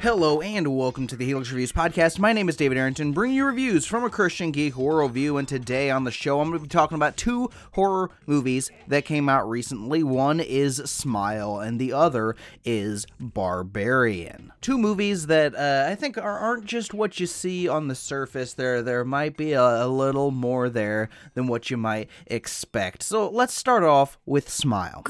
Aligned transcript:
Hello 0.00 0.40
and 0.40 0.74
welcome 0.74 1.06
to 1.08 1.14
the 1.14 1.26
Helix 1.26 1.50
Reviews 1.50 1.72
podcast. 1.72 2.18
My 2.18 2.32
name 2.32 2.48
is 2.48 2.56
David 2.56 2.78
Arrington, 2.78 3.12
bringing 3.12 3.36
you 3.36 3.44
reviews 3.44 3.84
from 3.84 4.02
a 4.02 4.08
Christian 4.08 4.50
geek 4.50 4.72
worldview. 4.72 5.38
And 5.38 5.46
today 5.46 5.90
on 5.90 6.04
the 6.04 6.10
show, 6.10 6.40
I'm 6.40 6.48
going 6.48 6.58
to 6.58 6.62
be 6.62 6.70
talking 6.70 6.96
about 6.96 7.18
two 7.18 7.50
horror 7.72 8.10
movies 8.24 8.70
that 8.88 9.04
came 9.04 9.28
out 9.28 9.46
recently. 9.46 10.02
One 10.02 10.40
is 10.40 10.76
Smile, 10.86 11.58
and 11.58 11.78
the 11.78 11.92
other 11.92 12.34
is 12.64 13.06
Barbarian. 13.20 14.54
Two 14.62 14.78
movies 14.78 15.26
that 15.26 15.54
uh, 15.54 15.90
I 15.90 15.96
think 15.96 16.16
are, 16.16 16.38
aren't 16.38 16.64
just 16.64 16.94
what 16.94 17.20
you 17.20 17.26
see 17.26 17.68
on 17.68 17.88
the 17.88 17.94
surface. 17.94 18.54
There, 18.54 18.80
there 18.80 19.04
might 19.04 19.36
be 19.36 19.52
a, 19.52 19.84
a 19.84 19.86
little 19.86 20.30
more 20.30 20.70
there 20.70 21.10
than 21.34 21.46
what 21.46 21.68
you 21.68 21.76
might 21.76 22.08
expect. 22.26 23.02
So 23.02 23.28
let's 23.28 23.52
start 23.52 23.84
off 23.84 24.16
with 24.24 24.48
Smile. 24.48 25.04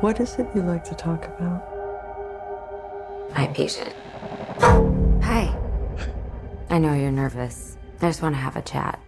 What 0.00 0.20
is 0.20 0.38
it 0.38 0.46
you 0.54 0.60
like 0.60 0.84
to 0.84 0.94
talk 0.94 1.24
about? 1.24 1.64
My 3.34 3.46
patient. 3.46 3.94
Hi. 5.22 5.58
I 6.70 6.78
know 6.78 6.92
you're 6.92 7.10
nervous. 7.10 7.78
I 8.02 8.08
just 8.08 8.20
want 8.20 8.34
to 8.34 8.38
have 8.38 8.56
a 8.56 8.62
chat. 8.62 9.00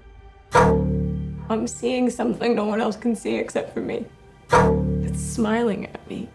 I'm 1.50 1.66
seeing 1.66 2.08
something 2.08 2.54
no 2.54 2.64
one 2.64 2.80
else 2.80 2.96
can 2.96 3.14
see 3.14 3.36
except 3.36 3.74
for 3.74 3.80
me. 3.80 4.06
It's 4.50 5.20
smiling 5.20 5.84
at 5.84 6.08
me. 6.08 6.30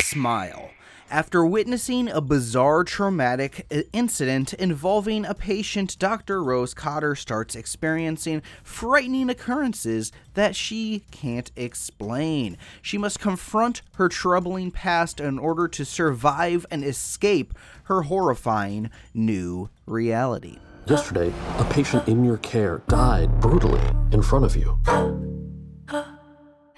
Smile. 0.00 0.70
After 1.10 1.46
witnessing 1.46 2.08
a 2.08 2.20
bizarre 2.20 2.82
traumatic 2.82 3.66
incident 3.92 4.52
involving 4.54 5.24
a 5.24 5.34
patient, 5.34 5.96
Dr. 6.00 6.42
Rose 6.42 6.74
Cotter 6.74 7.14
starts 7.14 7.54
experiencing 7.54 8.42
frightening 8.64 9.30
occurrences 9.30 10.10
that 10.34 10.56
she 10.56 11.04
can't 11.12 11.52
explain. 11.54 12.58
She 12.82 12.98
must 12.98 13.20
confront 13.20 13.82
her 13.94 14.08
troubling 14.08 14.72
past 14.72 15.20
in 15.20 15.38
order 15.38 15.68
to 15.68 15.84
survive 15.84 16.66
and 16.72 16.84
escape 16.84 17.54
her 17.84 18.02
horrifying 18.02 18.90
new 19.14 19.70
reality. 19.86 20.58
Yesterday, 20.86 21.32
a 21.58 21.64
patient 21.70 22.08
in 22.08 22.24
your 22.24 22.38
care 22.38 22.82
died 22.88 23.40
brutally 23.40 23.80
in 24.10 24.22
front 24.22 24.44
of 24.44 24.56
you. 24.56 24.76
I 24.88 26.04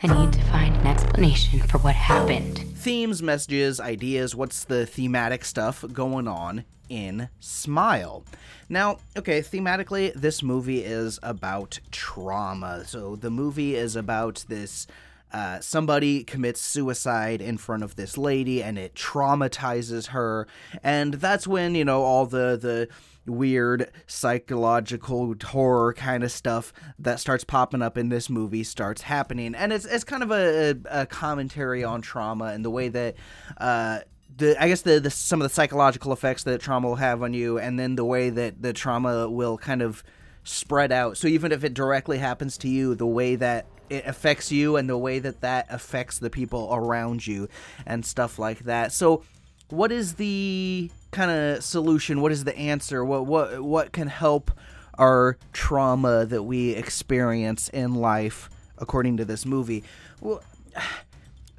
need 0.03 0.33
to 0.35 0.43
find 0.45 0.77
an 0.77 0.87
explanation 0.87 1.61
for 1.61 1.79
what 1.79 1.95
happened. 1.95 2.68
Themes, 2.79 3.23
messages, 3.23 3.81
ideas, 3.81 4.35
what's 4.35 4.65
the 4.65 4.87
thematic 4.87 5.45
stuff 5.45 5.85
going 5.93 6.29
on 6.29 6.65
in 6.89 7.29
Smile. 7.41 8.25
Now, 8.69 8.99
okay, 9.17 9.41
thematically, 9.41 10.13
this 10.15 10.43
movie 10.43 10.83
is 10.85 11.19
about 11.23 11.81
trauma. 11.91 12.85
So 12.87 13.17
the 13.17 13.31
movie 13.31 13.75
is 13.75 13.97
about 13.97 14.45
this. 14.49 14.87
Uh, 15.31 15.61
somebody 15.61 16.25
commits 16.25 16.61
suicide 16.63 17.43
in 17.43 17.59
front 17.59 17.83
of 17.83 17.97
this 17.97 18.17
lady 18.17 18.63
and 18.63 18.79
it 18.79 18.95
traumatizes 18.95 20.07
her 20.07 20.47
and 20.83 21.13
that's 21.13 21.47
when 21.47 21.75
you 21.75 21.85
know 21.85 22.03
all 22.03 22.25
the 22.25 22.57
the 22.57 22.89
weird 23.29 23.91
psychological 24.07 25.35
horror 25.45 25.93
kind 25.93 26.25
of 26.25 26.33
stuff 26.33 26.73
that 26.99 27.21
starts 27.21 27.45
popping 27.45 27.83
up 27.83 27.99
in 27.99 28.09
this 28.09 28.29
movie 28.29 28.65
starts 28.65 29.03
happening. 29.03 29.55
And 29.55 29.73
it's 29.73 29.85
it's 29.85 30.05
kind 30.05 30.23
of 30.23 30.31
a, 30.31 30.77
a 30.91 31.07
commentary 31.07 31.85
on 31.85 32.03
trauma 32.03 32.47
and 32.47 32.65
the 32.65 32.71
way 32.71 32.89
that 32.89 33.17
uh 33.59 34.01
the 34.37 34.63
I 34.63 34.69
guess 34.69 34.83
the, 34.83 35.01
the 35.01 35.11
some 35.11 35.41
of 35.41 35.49
the 35.49 35.55
psychological 35.55 36.13
effects 36.13 36.45
that 36.45 36.61
trauma 36.61 36.89
will 36.89 36.97
have 36.97 37.23
on 37.23 37.35
you 37.35 37.59
and 37.59 37.79
then 37.79 37.97
the 37.97 38.05
way 38.05 38.31
that 38.31 38.63
the 38.63 38.73
trauma 38.73 39.29
will 39.29 39.59
kind 39.59 39.83
of 39.83 40.03
spread 40.45 40.93
out. 40.93 41.17
So 41.17 41.29
even 41.29 41.53
if 41.53 41.65
it 41.65 41.75
directly 41.75 42.19
happens 42.19 42.57
to 42.59 42.69
you 42.69 42.95
the 42.95 43.07
way 43.07 43.37
that 43.37 43.67
it 43.91 44.07
affects 44.07 44.53
you 44.53 44.77
and 44.77 44.89
the 44.89 44.99
way 44.99 45.19
that 45.19 45.41
that 45.41 45.67
affects 45.71 46.19
the 46.19 46.31
people 46.31 46.69
around 46.73 47.27
you 47.27 47.49
and 47.87 48.05
stuff 48.05 48.39
like 48.39 48.61
that. 48.61 48.93
So 48.93 49.23
what 49.71 49.93
is 49.93 50.15
the 50.15 50.91
kind 51.11 51.31
of 51.31 51.63
solution 51.65 52.21
what 52.21 52.33
is 52.33 52.45
the 52.45 52.57
answer? 52.57 53.05
What 53.05 53.27
what 53.27 53.61
what 53.63 53.93
can 53.93 54.09
help 54.09 54.51
our 54.95 55.39
trauma 55.53 56.27
that 56.27 56.43
we 56.43 56.71
experience 56.71 57.69
in 57.69 57.95
life 57.95 58.51
according 58.79 59.17
to 59.19 59.25
this 59.25 59.47
movie? 59.47 59.85
Well 60.21 60.43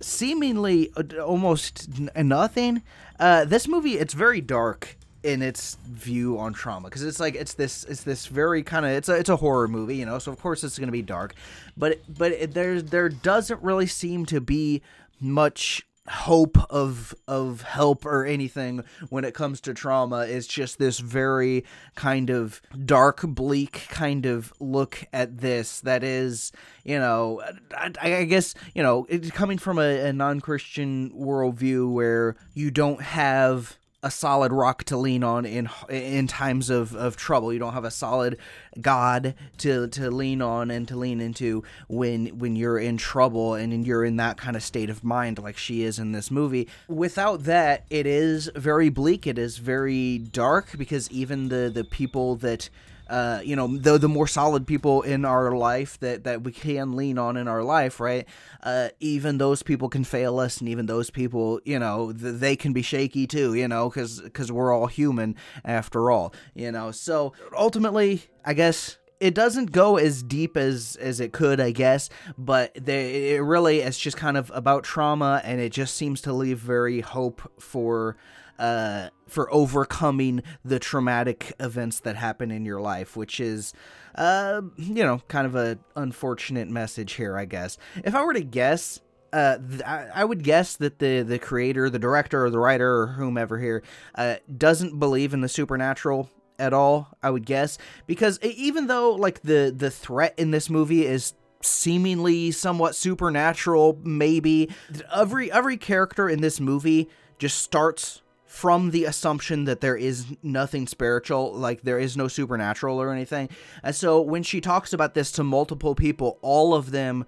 seemingly 0.01 0.91
uh, 0.95 1.21
almost 1.21 1.89
nothing. 2.15 2.81
Uh 3.19 3.45
this 3.45 3.67
movie 3.67 3.97
it's 3.97 4.13
very 4.13 4.41
dark 4.41 4.97
in 5.21 5.41
its 5.41 5.75
view 5.85 6.39
on 6.39 6.53
trauma 6.53 6.87
because 6.87 7.03
it's 7.03 7.19
like 7.19 7.35
it's 7.35 7.53
this 7.53 7.83
it's 7.85 8.03
this 8.03 8.27
very 8.27 8.63
kind 8.63 8.85
of 8.85 8.91
it's 8.91 9.09
a 9.09 9.15
it's 9.15 9.29
a 9.29 9.35
horror 9.35 9.67
movie 9.67 9.97
you 9.97 10.05
know 10.05 10.17
so 10.17 10.31
of 10.31 10.39
course 10.39 10.63
it's 10.63 10.79
going 10.79 10.87
to 10.87 10.93
be 10.93 11.01
dark. 11.01 11.33
But 11.75 11.99
but 12.07 12.31
it, 12.31 12.53
there 12.53 12.81
there 12.81 13.09
doesn't 13.09 13.61
really 13.61 13.87
seem 13.87 14.25
to 14.27 14.39
be 14.39 14.81
much 15.19 15.85
hope 16.09 16.57
of 16.69 17.15
of 17.27 17.61
help 17.61 18.05
or 18.05 18.25
anything 18.25 18.83
when 19.09 19.23
it 19.23 19.33
comes 19.33 19.61
to 19.61 19.73
trauma 19.73 20.19
it's 20.21 20.47
just 20.47 20.77
this 20.77 20.99
very 20.99 21.63
kind 21.95 22.29
of 22.29 22.61
dark 22.85 23.21
bleak 23.21 23.87
kind 23.89 24.25
of 24.25 24.53
look 24.59 25.05
at 25.13 25.37
this 25.37 25.79
that 25.81 26.03
is 26.03 26.51
you 26.83 26.97
know 26.97 27.41
i, 27.75 27.91
I 28.01 28.23
guess 28.25 28.53
you 28.73 28.83
know 28.83 29.05
it's 29.09 29.31
coming 29.31 29.57
from 29.57 29.79
a, 29.79 30.07
a 30.07 30.13
non-christian 30.13 31.11
worldview 31.11 31.91
where 31.91 32.35
you 32.53 32.71
don't 32.71 33.01
have 33.01 33.78
a 34.01 34.09
solid 34.09 34.53
rock 34.53 34.83
to 34.85 34.95
lean 34.95 35.23
on 35.23 35.45
in 35.45 35.69
in 35.89 36.27
times 36.27 36.69
of, 36.69 36.95
of 36.95 37.17
trouble. 37.17 37.51
You 37.51 37.59
don't 37.59 37.73
have 37.73 37.83
a 37.83 37.91
solid 37.91 38.37
God 38.79 39.35
to 39.59 39.87
to 39.89 40.09
lean 40.09 40.41
on 40.41 40.71
and 40.71 40.87
to 40.87 40.95
lean 40.95 41.19
into 41.19 41.63
when 41.87 42.27
when 42.39 42.55
you're 42.55 42.79
in 42.79 42.97
trouble 42.97 43.55
and 43.55 43.85
you're 43.85 44.05
in 44.05 44.17
that 44.17 44.37
kind 44.37 44.55
of 44.55 44.63
state 44.63 44.89
of 44.89 45.03
mind 45.03 45.39
like 45.39 45.57
she 45.57 45.83
is 45.83 45.99
in 45.99 46.13
this 46.13 46.31
movie. 46.31 46.67
Without 46.87 47.43
that, 47.43 47.85
it 47.89 48.05
is 48.05 48.49
very 48.55 48.89
bleak. 48.89 49.27
It 49.27 49.37
is 49.37 49.57
very 49.57 50.17
dark 50.17 50.77
because 50.77 51.11
even 51.11 51.49
the 51.49 51.69
the 51.73 51.83
people 51.83 52.35
that 52.37 52.69
uh, 53.09 53.41
you 53.43 53.55
know, 53.55 53.67
the 53.67 53.97
the 53.97 54.07
more 54.07 54.27
solid 54.27 54.67
people 54.67 55.01
in 55.01 55.25
our 55.25 55.55
life 55.57 55.99
that 55.99 56.23
that 56.25 56.43
we 56.43 56.51
can 56.51 56.95
lean 56.95 57.17
on 57.17 57.35
in 57.37 57.47
our 57.47 57.63
life, 57.63 57.99
right? 57.99 58.27
Uh, 58.61 58.89
even 58.99 59.39
those 59.39 59.63
people 59.63 59.89
can 59.89 60.03
fail 60.03 60.39
us, 60.39 60.59
and 60.59 60.69
even 60.69 60.85
those 60.85 61.09
people, 61.09 61.59
you 61.65 61.79
know, 61.79 62.13
th- 62.13 62.35
they 62.35 62.55
can 62.55 62.71
be 62.71 62.83
shaky 62.83 63.25
too, 63.25 63.55
you 63.55 63.67
know, 63.67 63.89
because 63.89 64.21
because 64.21 64.51
we're 64.51 64.71
all 64.71 64.85
human 64.87 65.35
after 65.65 66.11
all, 66.11 66.33
you 66.53 66.71
know. 66.71 66.91
So 66.91 67.33
ultimately, 67.57 68.21
I 68.45 68.53
guess 68.53 68.98
it 69.19 69.35
doesn't 69.35 69.71
go 69.71 69.97
as 69.97 70.23
deep 70.23 70.55
as 70.55 70.97
as 70.99 71.19
it 71.19 71.33
could, 71.33 71.59
I 71.59 71.71
guess, 71.71 72.09
but 72.37 72.73
they, 72.75 73.35
it 73.35 73.41
really 73.41 73.81
is 73.81 73.97
just 73.97 74.17
kind 74.17 74.37
of 74.37 74.51
about 74.53 74.83
trauma, 74.83 75.41
and 75.43 75.59
it 75.59 75.71
just 75.71 75.95
seems 75.95 76.21
to 76.21 76.33
leave 76.33 76.59
very 76.59 77.01
hope 77.01 77.51
for 77.59 78.15
uh, 78.57 79.09
for 79.27 79.51
overcoming 79.53 80.43
the 80.63 80.79
traumatic 80.79 81.53
events 81.59 81.99
that 82.01 82.15
happen 82.15 82.51
in 82.51 82.65
your 82.65 82.81
life, 82.81 83.15
which 83.15 83.39
is, 83.39 83.73
uh, 84.15 84.61
you 84.75 85.03
know, 85.03 85.21
kind 85.27 85.47
of 85.47 85.55
a 85.55 85.79
unfortunate 85.95 86.69
message 86.69 87.13
here, 87.13 87.37
I 87.37 87.45
guess. 87.45 87.77
If 88.03 88.13
I 88.13 88.23
were 88.23 88.33
to 88.33 88.41
guess, 88.41 88.99
uh, 89.31 89.57
th- 89.57 89.81
I, 89.83 90.25
would 90.25 90.43
guess 90.43 90.75
that 90.77 90.99
the 90.99 91.21
the 91.21 91.39
creator, 91.39 91.89
the 91.89 91.99
director, 91.99 92.45
or 92.45 92.49
the 92.49 92.59
writer, 92.59 93.01
or 93.01 93.07
whomever 93.07 93.59
here, 93.59 93.83
uh, 94.15 94.35
doesn't 94.55 94.99
believe 94.99 95.33
in 95.33 95.41
the 95.41 95.49
supernatural 95.49 96.29
at 96.59 96.73
all. 96.73 97.07
I 97.23 97.29
would 97.29 97.45
guess 97.45 97.77
because 98.05 98.39
even 98.41 98.87
though 98.87 99.11
like 99.11 99.41
the 99.41 99.73
the 99.75 99.89
threat 99.89 100.33
in 100.37 100.51
this 100.51 100.69
movie 100.69 101.05
is 101.05 101.33
seemingly 101.61 102.51
somewhat 102.51 102.95
supernatural 102.95 103.99
maybe 104.03 104.69
every 105.13 105.51
every 105.51 105.75
character 105.75 106.29
in 106.29 106.39
this 106.39 106.61
movie 106.61 107.09
just 107.37 107.57
starts 107.57 108.21
from 108.49 108.89
the 108.89 109.05
assumption 109.05 109.65
that 109.65 109.79
there 109.79 109.95
is 109.95 110.25
nothing 110.41 110.87
spiritual, 110.87 111.53
like 111.53 111.83
there 111.83 111.99
is 111.99 112.17
no 112.17 112.27
supernatural 112.27 112.99
or 112.99 113.13
anything. 113.13 113.47
And 113.83 113.95
so 113.95 114.19
when 114.21 114.41
she 114.41 114.59
talks 114.59 114.91
about 114.91 115.13
this 115.13 115.31
to 115.33 115.43
multiple 115.43 115.93
people, 115.93 116.39
all 116.41 116.73
of 116.73 116.89
them 116.89 117.25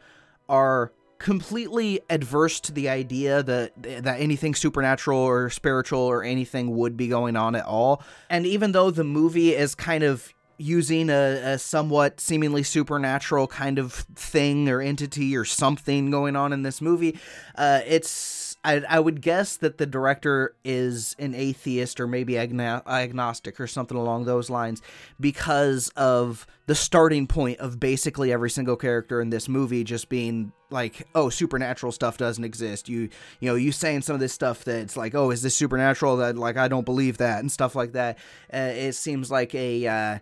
are 0.49 0.91
completely 1.21 1.99
adverse 2.09 2.59
to 2.59 2.71
the 2.71 2.89
idea 2.89 3.43
that 3.43 3.71
that 3.83 4.19
anything 4.19 4.55
supernatural 4.55 5.19
or 5.19 5.49
spiritual 5.49 5.99
or 5.99 6.23
anything 6.23 6.75
would 6.75 6.97
be 6.97 7.07
going 7.07 7.35
on 7.35 7.55
at 7.55 7.65
all. 7.65 8.01
And 8.29 8.45
even 8.45 8.71
though 8.71 8.89
the 8.89 9.03
movie 9.03 9.53
is 9.53 9.75
kind 9.75 10.03
of 10.03 10.33
using 10.57 11.09
a, 11.09 11.53
a 11.53 11.57
somewhat 11.59 12.19
seemingly 12.19 12.63
supernatural 12.63 13.47
kind 13.47 13.79
of 13.79 13.93
thing 14.15 14.67
or 14.67 14.81
entity 14.81 15.35
or 15.35 15.45
something 15.45 16.11
going 16.11 16.35
on 16.35 16.53
in 16.53 16.63
this 16.63 16.81
movie, 16.81 17.19
uh, 17.55 17.81
it's 17.85 18.50
I, 18.63 18.83
I 18.87 18.99
would 18.99 19.21
guess 19.21 19.57
that 19.57 19.77
the 19.77 19.85
director 19.85 20.55
is 20.63 21.15
an 21.17 21.33
atheist 21.33 21.99
or 21.99 22.07
maybe 22.07 22.33
agno- 22.33 22.85
agnostic 22.85 23.59
or 23.59 23.67
something 23.67 23.97
along 23.97 24.25
those 24.25 24.49
lines 24.49 24.81
because 25.19 25.89
of 25.95 26.45
the 26.67 26.75
starting 26.75 27.25
point 27.25 27.59
of 27.59 27.79
basically 27.79 28.31
every 28.31 28.49
single 28.49 28.75
character 28.75 29.19
in 29.19 29.31
this 29.31 29.49
movie 29.49 29.83
just 29.83 30.09
being 30.09 30.51
like 30.69 31.07
oh 31.15 31.29
supernatural 31.29 31.91
stuff 31.91 32.17
doesn't 32.17 32.43
exist 32.45 32.87
you 32.87 33.09
you 33.39 33.49
know 33.49 33.55
you 33.55 33.71
saying 33.71 34.01
some 34.01 34.13
of 34.13 34.19
this 34.19 34.31
stuff 34.31 34.63
that's 34.63 34.95
like 34.95 35.13
oh 35.13 35.31
is 35.31 35.41
this 35.41 35.55
supernatural 35.55 36.15
that 36.15 36.37
like 36.37 36.55
i 36.55 36.67
don't 36.67 36.85
believe 36.85 37.17
that 37.17 37.39
and 37.39 37.51
stuff 37.51 37.75
like 37.75 37.91
that 37.91 38.17
uh, 38.53 38.57
it 38.57 38.93
seems 38.93 39.29
like 39.29 39.53
a 39.53 39.85
uh, 39.87 40.19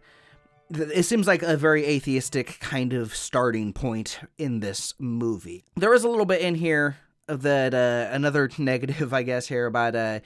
it 0.72 1.04
seems 1.04 1.28
like 1.28 1.42
a 1.42 1.58
very 1.58 1.86
atheistic 1.86 2.60
kind 2.60 2.94
of 2.94 3.16
starting 3.16 3.74
point 3.74 4.20
in 4.38 4.60
this 4.60 4.94
movie. 5.00 5.64
There 5.76 5.96
is 5.96 6.04
a 6.04 6.10
little 6.10 6.28
bit 6.28 6.42
in 6.42 6.56
here 6.56 6.98
that 7.30 7.74
uh, 7.74 8.14
another 8.14 8.50
negative, 8.58 9.14
I 9.14 9.24
guess, 9.24 9.48
here 9.48 9.66
about 9.66 9.96
uh, 9.96 10.20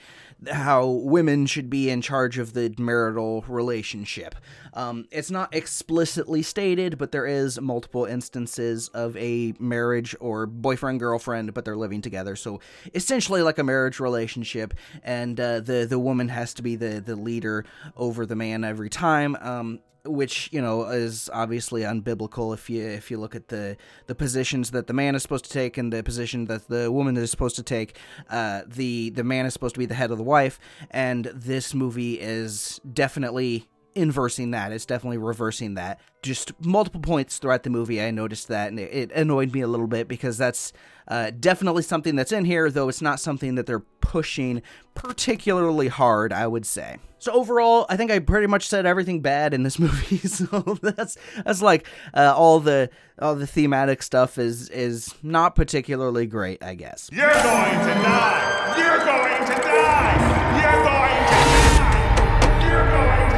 how 0.50 0.86
women 0.86 1.46
should 1.46 1.70
be 1.70 1.90
in 1.90 2.00
charge 2.00 2.38
of 2.38 2.52
the 2.52 2.74
marital 2.78 3.44
relationship. 3.46 4.34
Um, 4.74 5.06
it's 5.10 5.30
not 5.30 5.54
explicitly 5.54 6.42
stated, 6.42 6.98
but 6.98 7.12
there 7.12 7.26
is 7.26 7.60
multiple 7.60 8.04
instances 8.04 8.88
of 8.88 9.16
a 9.16 9.54
marriage 9.58 10.16
or 10.20 10.46
boyfriend 10.46 11.00
girlfriend, 11.00 11.54
but 11.54 11.64
they're 11.64 11.76
living 11.76 12.02
together. 12.02 12.36
So 12.36 12.60
essentially, 12.94 13.42
like 13.42 13.58
a 13.58 13.64
marriage 13.64 14.00
relationship, 14.00 14.74
and 15.02 15.38
uh, 15.38 15.60
the 15.60 15.86
the 15.88 15.98
woman 15.98 16.28
has 16.28 16.54
to 16.54 16.62
be 16.62 16.76
the 16.76 17.00
the 17.00 17.16
leader 17.16 17.64
over 17.96 18.26
the 18.26 18.36
man 18.36 18.64
every 18.64 18.90
time. 18.90 19.36
Um, 19.36 19.80
which 20.04 20.48
you 20.52 20.60
know 20.60 20.84
is 20.84 21.30
obviously 21.32 21.82
unbiblical 21.82 22.52
if 22.52 22.68
you 22.68 22.84
if 22.84 23.10
you 23.10 23.18
look 23.18 23.34
at 23.34 23.48
the 23.48 23.76
the 24.06 24.14
positions 24.14 24.70
that 24.70 24.86
the 24.86 24.92
man 24.92 25.14
is 25.14 25.22
supposed 25.22 25.44
to 25.44 25.50
take 25.50 25.78
and 25.78 25.92
the 25.92 26.02
position 26.02 26.46
that 26.46 26.68
the 26.68 26.90
woman 26.90 27.16
is 27.16 27.30
supposed 27.30 27.56
to 27.56 27.62
take. 27.62 27.98
Uh, 28.30 28.62
the 28.66 29.10
the 29.10 29.24
man 29.24 29.46
is 29.46 29.52
supposed 29.52 29.74
to 29.74 29.78
be 29.78 29.86
the 29.86 29.94
head 29.94 30.10
of 30.10 30.18
the 30.18 30.24
wife 30.24 30.58
and 30.90 31.26
this 31.26 31.74
movie 31.74 32.20
is 32.20 32.80
definitely 32.92 33.68
inversing 33.94 34.50
that 34.50 34.72
it's 34.72 34.86
definitely 34.86 35.18
reversing 35.18 35.74
that 35.74 36.00
just 36.22 36.52
multiple 36.64 37.00
points 37.00 37.38
throughout 37.38 37.62
the 37.62 37.70
movie 37.70 38.02
i 38.02 38.10
noticed 38.10 38.48
that 38.48 38.68
and 38.68 38.80
it, 38.80 39.12
annoyed 39.12 39.52
me 39.52 39.60
a 39.60 39.68
little 39.68 39.86
bit 39.86 40.08
because 40.08 40.36
that's 40.36 40.72
uh, 41.06 41.30
definitely 41.38 41.82
something 41.82 42.16
that's 42.16 42.32
in 42.32 42.44
here 42.44 42.70
though 42.70 42.88
it's 42.88 43.02
not 43.02 43.20
something 43.20 43.54
that 43.54 43.66
they're 43.66 43.80
pushing 44.00 44.62
particularly 44.94 45.88
hard 45.88 46.32
i 46.32 46.46
would 46.46 46.66
say 46.66 46.96
so 47.24 47.32
overall, 47.32 47.86
I 47.88 47.96
think 47.96 48.10
I 48.10 48.18
pretty 48.18 48.48
much 48.48 48.68
said 48.68 48.84
everything 48.84 49.22
bad 49.22 49.54
in 49.54 49.62
this 49.62 49.78
movie. 49.78 50.18
So 50.18 50.60
that's 50.82 51.16
that's 51.42 51.62
like 51.62 51.86
uh, 52.12 52.34
all 52.36 52.60
the 52.60 52.90
all 53.18 53.34
the 53.34 53.46
thematic 53.46 54.02
stuff 54.02 54.36
is 54.36 54.68
is 54.68 55.14
not 55.22 55.54
particularly 55.54 56.26
great, 56.26 56.62
I 56.62 56.74
guess. 56.74 57.08
You're 57.10 57.30
going 57.30 57.40
to 57.40 57.94
die. 57.94 58.74
You're 58.76 58.98
going 58.98 59.56
to 59.56 59.62
die. 59.62 60.33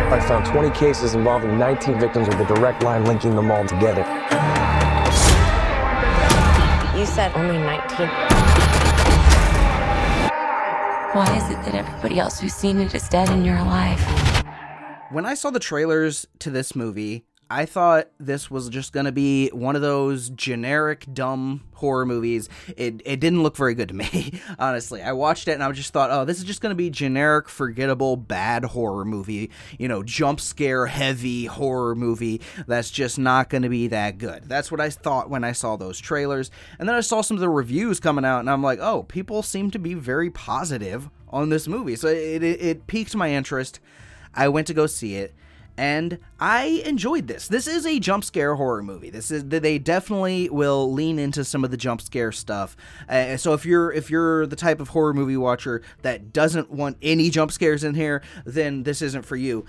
I 0.08 0.20
found 0.20 0.46
20 0.46 0.70
cases 0.70 1.14
involving 1.14 1.58
19 1.58 1.98
victims 1.98 2.28
with 2.28 2.38
a 2.38 2.46
direct 2.54 2.84
line 2.84 3.04
linking 3.04 3.34
them 3.34 3.50
all 3.50 3.66
together. 3.66 4.02
You 6.96 7.04
said 7.04 7.32
only 7.34 7.58
19. 7.58 8.06
Why 11.12 11.36
is 11.36 11.50
it 11.50 11.60
that 11.64 11.74
everybody 11.74 12.20
else 12.20 12.38
who's 12.38 12.54
seen 12.54 12.78
it 12.78 12.94
is 12.94 13.08
dead 13.08 13.28
and 13.30 13.44
you're 13.44 13.58
alive? 13.58 14.00
When 15.10 15.26
I 15.26 15.34
saw 15.34 15.50
the 15.50 15.58
trailers 15.58 16.24
to 16.38 16.50
this 16.50 16.76
movie, 16.76 17.25
I 17.48 17.64
thought 17.64 18.08
this 18.18 18.50
was 18.50 18.68
just 18.68 18.92
gonna 18.92 19.12
be 19.12 19.48
one 19.50 19.76
of 19.76 19.82
those 19.82 20.30
generic 20.30 21.06
dumb 21.12 21.62
horror 21.74 22.04
movies. 22.04 22.48
It 22.76 23.00
it 23.04 23.20
didn't 23.20 23.44
look 23.44 23.56
very 23.56 23.74
good 23.74 23.88
to 23.88 23.94
me, 23.94 24.40
honestly. 24.58 25.00
I 25.00 25.12
watched 25.12 25.46
it 25.46 25.52
and 25.52 25.62
I 25.62 25.70
just 25.70 25.92
thought, 25.92 26.10
oh, 26.10 26.24
this 26.24 26.38
is 26.38 26.44
just 26.44 26.60
gonna 26.60 26.74
be 26.74 26.90
generic, 26.90 27.48
forgettable, 27.48 28.16
bad 28.16 28.64
horror 28.64 29.04
movie. 29.04 29.50
You 29.78 29.86
know, 29.86 30.02
jump 30.02 30.40
scare 30.40 30.86
heavy 30.86 31.46
horror 31.46 31.94
movie 31.94 32.40
that's 32.66 32.90
just 32.90 33.16
not 33.16 33.48
gonna 33.48 33.68
be 33.68 33.86
that 33.88 34.18
good. 34.18 34.48
That's 34.48 34.72
what 34.72 34.80
I 34.80 34.90
thought 34.90 35.30
when 35.30 35.44
I 35.44 35.52
saw 35.52 35.76
those 35.76 36.00
trailers. 36.00 36.50
And 36.80 36.88
then 36.88 36.96
I 36.96 37.00
saw 37.00 37.20
some 37.20 37.36
of 37.36 37.40
the 37.40 37.48
reviews 37.48 38.00
coming 38.00 38.24
out 38.24 38.40
and 38.40 38.50
I'm 38.50 38.62
like, 38.62 38.80
oh, 38.80 39.04
people 39.04 39.42
seem 39.42 39.70
to 39.70 39.78
be 39.78 39.94
very 39.94 40.30
positive 40.30 41.08
on 41.28 41.50
this 41.50 41.68
movie. 41.68 41.94
So 41.94 42.08
it, 42.08 42.42
it, 42.42 42.60
it 42.60 42.86
piqued 42.88 43.14
my 43.14 43.30
interest. 43.30 43.78
I 44.34 44.48
went 44.48 44.66
to 44.66 44.74
go 44.74 44.86
see 44.88 45.14
it 45.14 45.32
and 45.76 46.18
I 46.40 46.82
enjoyed 46.84 47.26
this. 47.26 47.48
This 47.48 47.66
is 47.66 47.86
a 47.86 47.98
jump 47.98 48.24
scare 48.24 48.54
horror 48.54 48.82
movie. 48.82 49.10
This 49.10 49.30
is 49.30 49.44
they 49.44 49.78
definitely 49.78 50.48
will 50.48 50.92
lean 50.92 51.18
into 51.18 51.44
some 51.44 51.64
of 51.64 51.70
the 51.70 51.76
jump 51.76 52.00
scare 52.00 52.32
stuff. 52.32 52.76
Uh, 53.08 53.36
so 53.36 53.52
if 53.52 53.66
you're 53.66 53.92
if 53.92 54.10
you're 54.10 54.46
the 54.46 54.56
type 54.56 54.80
of 54.80 54.88
horror 54.88 55.14
movie 55.14 55.36
watcher 55.36 55.82
that 56.02 56.32
doesn't 56.32 56.70
want 56.70 56.96
any 57.02 57.30
jump 57.30 57.52
scares 57.52 57.84
in 57.84 57.94
here, 57.94 58.22
then 58.44 58.84
this 58.84 59.02
isn't 59.02 59.24
for 59.24 59.36
you. 59.36 59.64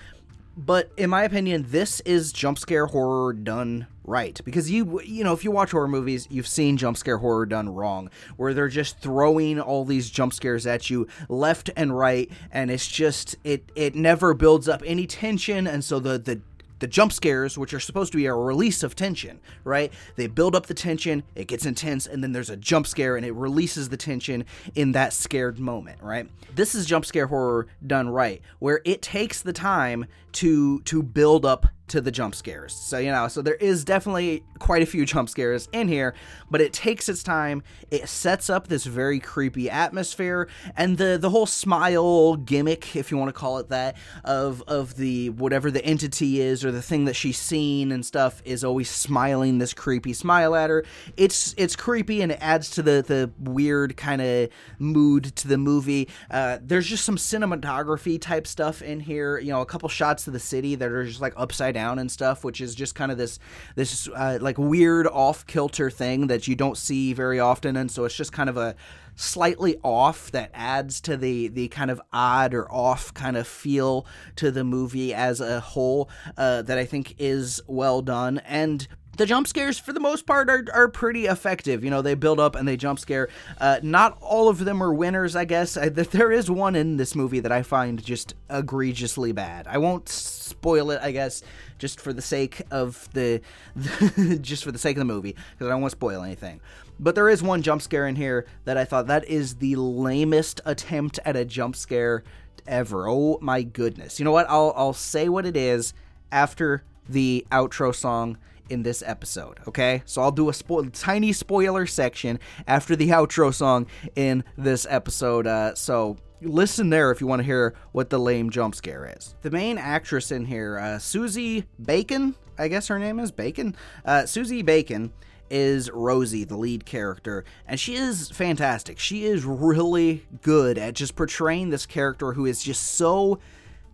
But 0.57 0.91
in 0.97 1.11
my 1.11 1.23
opinion, 1.23 1.67
this 1.69 1.99
is 1.99 2.33
jump 2.33 2.57
scare 2.57 2.87
horror 2.87 3.31
done 3.31 3.85
right. 4.03 4.39
Because 4.43 4.71
you 4.71 5.01
you 5.01 5.23
know 5.23 5.33
if 5.33 5.43
you 5.43 5.51
watch 5.51 5.71
horror 5.71 5.87
movies 5.87 6.27
you've 6.31 6.47
seen 6.47 6.77
jump 6.77 6.97
scare 6.97 7.17
horror 7.17 7.45
done 7.45 7.69
wrong 7.69 8.09
where 8.37 8.53
they're 8.53 8.69
just 8.69 8.97
throwing 8.99 9.59
all 9.59 9.85
these 9.85 10.09
jump 10.09 10.33
scares 10.33 10.65
at 10.65 10.89
you 10.89 11.07
left 11.29 11.69
and 11.75 11.95
right 11.95 12.31
and 12.51 12.71
it's 12.71 12.87
just 12.87 13.35
it 13.43 13.69
it 13.75 13.93
never 13.93 14.33
builds 14.33 14.67
up 14.67 14.81
any 14.85 15.05
tension 15.05 15.67
and 15.67 15.83
so 15.83 15.99
the 15.99 16.17
the 16.17 16.41
the 16.79 16.87
jump 16.87 17.11
scares, 17.11 17.57
which 17.57 17.73
are 17.73 17.79
supposed 17.79 18.11
to 18.11 18.17
be 18.17 18.25
a 18.25 18.33
release 18.33 18.83
of 18.83 18.95
tension, 18.95 19.39
right? 19.63 19.91
They 20.15 20.27
build 20.27 20.55
up 20.55 20.67
the 20.67 20.73
tension, 20.73 21.23
it 21.35 21.47
gets 21.47 21.65
intense, 21.65 22.07
and 22.07 22.23
then 22.23 22.31
there's 22.31 22.49
a 22.49 22.57
jump 22.57 22.87
scare 22.87 23.15
and 23.15 23.25
it 23.25 23.33
releases 23.33 23.89
the 23.89 23.97
tension 23.97 24.45
in 24.75 24.91
that 24.93 25.13
scared 25.13 25.59
moment, 25.59 26.01
right? 26.01 26.29
This 26.53 26.75
is 26.75 26.85
jump 26.85 27.05
scare 27.05 27.27
horror 27.27 27.67
done 27.85 28.09
right, 28.09 28.41
where 28.59 28.81
it 28.85 29.01
takes 29.01 29.41
the 29.41 29.53
time 29.53 30.05
to 30.33 30.81
to 30.81 31.01
build 31.01 31.45
up 31.45 31.67
to 31.87 32.01
the 32.01 32.11
jump 32.11 32.35
scares. 32.35 32.73
So, 32.73 32.97
you 32.97 33.11
know, 33.11 33.27
so 33.27 33.41
there 33.41 33.55
is 33.55 33.85
definitely 33.85 34.43
quite 34.59 34.81
a 34.81 34.85
few 34.85 35.05
jump 35.05 35.29
scares 35.29 35.69
in 35.71 35.87
here, 35.87 36.13
but 36.51 36.61
it 36.61 36.73
takes 36.73 37.07
its 37.07 37.23
time. 37.23 37.63
It 37.91 38.09
sets 38.09 38.49
up 38.49 38.67
this 38.67 38.85
very 38.85 39.19
creepy 39.19 39.69
atmosphere 39.69 40.49
and 40.75 40.97
the 40.97 41.17
the 41.19 41.29
whole 41.29 41.45
smile 41.45 42.35
gimmick, 42.35 42.95
if 42.95 43.11
you 43.11 43.17
want 43.17 43.29
to 43.29 43.33
call 43.33 43.59
it 43.59 43.69
that, 43.69 43.95
of 44.23 44.61
of 44.67 44.95
the 44.95 45.29
whatever 45.31 45.71
the 45.71 45.83
entity 45.85 46.41
is 46.41 46.65
or 46.65 46.71
the 46.71 46.81
thing 46.81 47.05
that 47.05 47.15
she's 47.15 47.37
seen 47.37 47.91
and 47.91 48.05
stuff 48.05 48.41
is 48.43 48.63
always 48.63 48.89
smiling 48.89 49.57
this 49.57 49.73
creepy 49.73 50.13
smile 50.13 50.55
at 50.55 50.69
her. 50.69 50.83
It's 51.15 51.53
it's 51.57 51.75
creepy 51.75 52.21
and 52.21 52.31
it 52.31 52.39
adds 52.41 52.69
to 52.71 52.83
the 52.83 53.03
the 53.05 53.31
weird 53.39 53.95
kind 53.95 54.21
of 54.21 54.49
mood 54.79 55.35
to 55.37 55.47
the 55.47 55.57
movie. 55.57 56.09
Uh, 56.29 56.57
there's 56.61 56.87
just 56.87 57.05
some 57.05 57.15
cinematography 57.15 58.19
type 58.19 58.45
stuff 58.47 58.81
in 58.81 58.99
here, 58.99 59.39
you 59.39 59.51
know, 59.51 59.61
a 59.61 59.65
couple 59.65 59.87
shots 59.87 60.27
of 60.27 60.33
the 60.33 60.39
city 60.39 60.75
that 60.75 60.91
are 60.91 61.05
just 61.05 61.21
like 61.21 61.33
upside 61.37 61.76
down 61.77 61.99
and 61.99 62.11
stuff, 62.11 62.43
which 62.43 62.59
is 62.59 62.73
just 62.73 62.95
kind 62.95 63.11
of 63.11 63.19
this 63.19 63.37
this 63.75 64.09
uh, 64.15 64.39
like 64.41 64.57
weird 64.57 65.05
off 65.05 65.45
kilter 65.45 65.91
thing 65.91 66.27
that 66.27 66.47
you 66.47 66.55
don't 66.55 66.77
see 66.77 67.13
very 67.13 67.39
often, 67.39 67.77
and 67.77 67.91
so 67.91 68.05
it's 68.05 68.15
just 68.15 68.33
kind 68.33 68.49
of 68.49 68.57
a 68.57 68.75
slightly 69.15 69.77
off 69.83 70.31
that 70.31 70.51
adds 70.53 71.01
to 71.01 71.17
the 71.17 71.47
the 71.49 71.67
kind 71.67 71.91
of 71.91 71.99
odd 72.13 72.53
or 72.53 72.71
off 72.71 73.13
kind 73.13 73.35
of 73.35 73.47
feel 73.47 74.05
to 74.35 74.51
the 74.51 74.63
movie 74.63 75.13
as 75.13 75.41
a 75.41 75.59
whole 75.59 76.09
uh, 76.37 76.61
that 76.61 76.77
I 76.77 76.85
think 76.85 77.15
is 77.17 77.61
well 77.67 78.01
done. 78.01 78.39
And 78.45 78.87
the 79.17 79.25
jump 79.25 79.47
scares 79.47 79.79
for 79.79 79.93
the 79.93 79.99
most 79.99 80.27
part 80.27 80.47
are, 80.47 80.63
are 80.71 80.87
pretty 80.87 81.25
effective. 81.25 81.83
You 81.83 81.89
know 81.89 82.01
they 82.01 82.13
build 82.13 82.39
up 82.39 82.55
and 82.55 82.67
they 82.67 82.77
jump 82.77 82.99
scare. 82.99 83.29
Uh, 83.59 83.79
not 83.81 84.17
all 84.21 84.47
of 84.47 84.63
them 84.63 84.81
are 84.81 84.93
winners 84.93 85.35
i 85.35 85.45
guess. 85.45 85.75
I, 85.75 85.89
there 85.89 86.31
is 86.31 86.49
one 86.49 86.75
in 86.75 86.97
this 86.97 87.15
movie 87.15 87.39
that 87.41 87.51
i 87.51 87.63
find 87.63 88.03
just 88.03 88.35
egregiously 88.49 89.31
bad. 89.31 89.67
I 89.67 89.79
won't 89.79 90.07
spoil 90.07 90.91
it 90.91 90.99
i 91.01 91.11
guess 91.11 91.43
just 91.77 91.99
for 91.99 92.13
the 92.13 92.21
sake 92.21 92.61
of 92.71 93.07
the, 93.13 93.41
the 93.75 94.39
just 94.41 94.63
for 94.63 94.71
the 94.71 94.77
sake 94.77 94.97
of 94.97 94.99
the 94.99 95.05
movie 95.05 95.35
because 95.51 95.67
i 95.67 95.69
don't 95.69 95.81
want 95.81 95.91
to 95.91 95.97
spoil 95.97 96.23
anything 96.23 96.59
but 96.99 97.15
there 97.15 97.29
is 97.29 97.43
one 97.43 97.61
jump 97.61 97.81
scare 97.81 98.07
in 98.07 98.15
here 98.15 98.45
that 98.65 98.77
i 98.77 98.85
thought 98.85 99.07
that 99.07 99.27
is 99.27 99.55
the 99.55 99.75
lamest 99.75 100.61
attempt 100.65 101.19
at 101.25 101.35
a 101.35 101.45
jump 101.45 101.75
scare 101.75 102.23
ever 102.65 103.07
oh 103.07 103.37
my 103.41 103.61
goodness 103.61 104.19
you 104.19 104.25
know 104.25 104.31
what 104.31 104.49
i'll, 104.49 104.73
I'll 104.75 104.93
say 104.93 105.29
what 105.29 105.45
it 105.45 105.57
is 105.57 105.93
after 106.31 106.83
the 107.07 107.45
outro 107.51 107.95
song 107.95 108.37
in 108.69 108.83
this 108.83 109.03
episode. 109.05 109.59
Okay, 109.67 110.03
so 110.05 110.21
I'll 110.21 110.31
do 110.31 110.49
a 110.49 110.51
spo- 110.51 110.89
tiny 110.93 111.33
spoiler 111.33 111.85
section 111.85 112.39
after 112.67 112.95
the 112.95 113.09
outro 113.09 113.53
song 113.53 113.87
in 114.15 114.43
this 114.57 114.85
episode. 114.89 115.47
Uh, 115.47 115.75
so 115.75 116.17
listen 116.41 116.89
there 116.89 117.11
if 117.11 117.21
you 117.21 117.27
want 117.27 117.39
to 117.39 117.45
hear 117.45 117.73
what 117.91 118.09
the 118.09 118.19
lame 118.19 118.49
jump 118.49 118.75
scare 118.75 119.13
is. 119.17 119.35
The 119.41 119.51
main 119.51 119.77
actress 119.77 120.31
in 120.31 120.45
here, 120.45 120.77
uh, 120.77 120.99
Sosie 120.99 121.65
Bacon, 121.83 122.35
I 122.57 122.67
guess 122.67 122.87
her 122.87 122.99
name 122.99 123.19
is 123.19 123.31
Bacon. 123.31 123.75
Uh, 124.05 124.25
Sosie 124.25 124.61
Bacon 124.61 125.11
is 125.49 125.89
Rosie, 125.91 126.43
the 126.43 126.57
lead 126.57 126.85
character, 126.85 127.45
and 127.67 127.79
she 127.79 127.95
is 127.95 128.29
fantastic. 128.29 128.99
She 128.99 129.25
is 129.25 129.45
really 129.45 130.25
good 130.41 130.77
at 130.77 130.93
just 130.93 131.15
portraying 131.15 131.69
this 131.69 131.85
character 131.85 132.33
who 132.33 132.45
is 132.45 132.63
just 132.63 132.83
so 132.83 133.39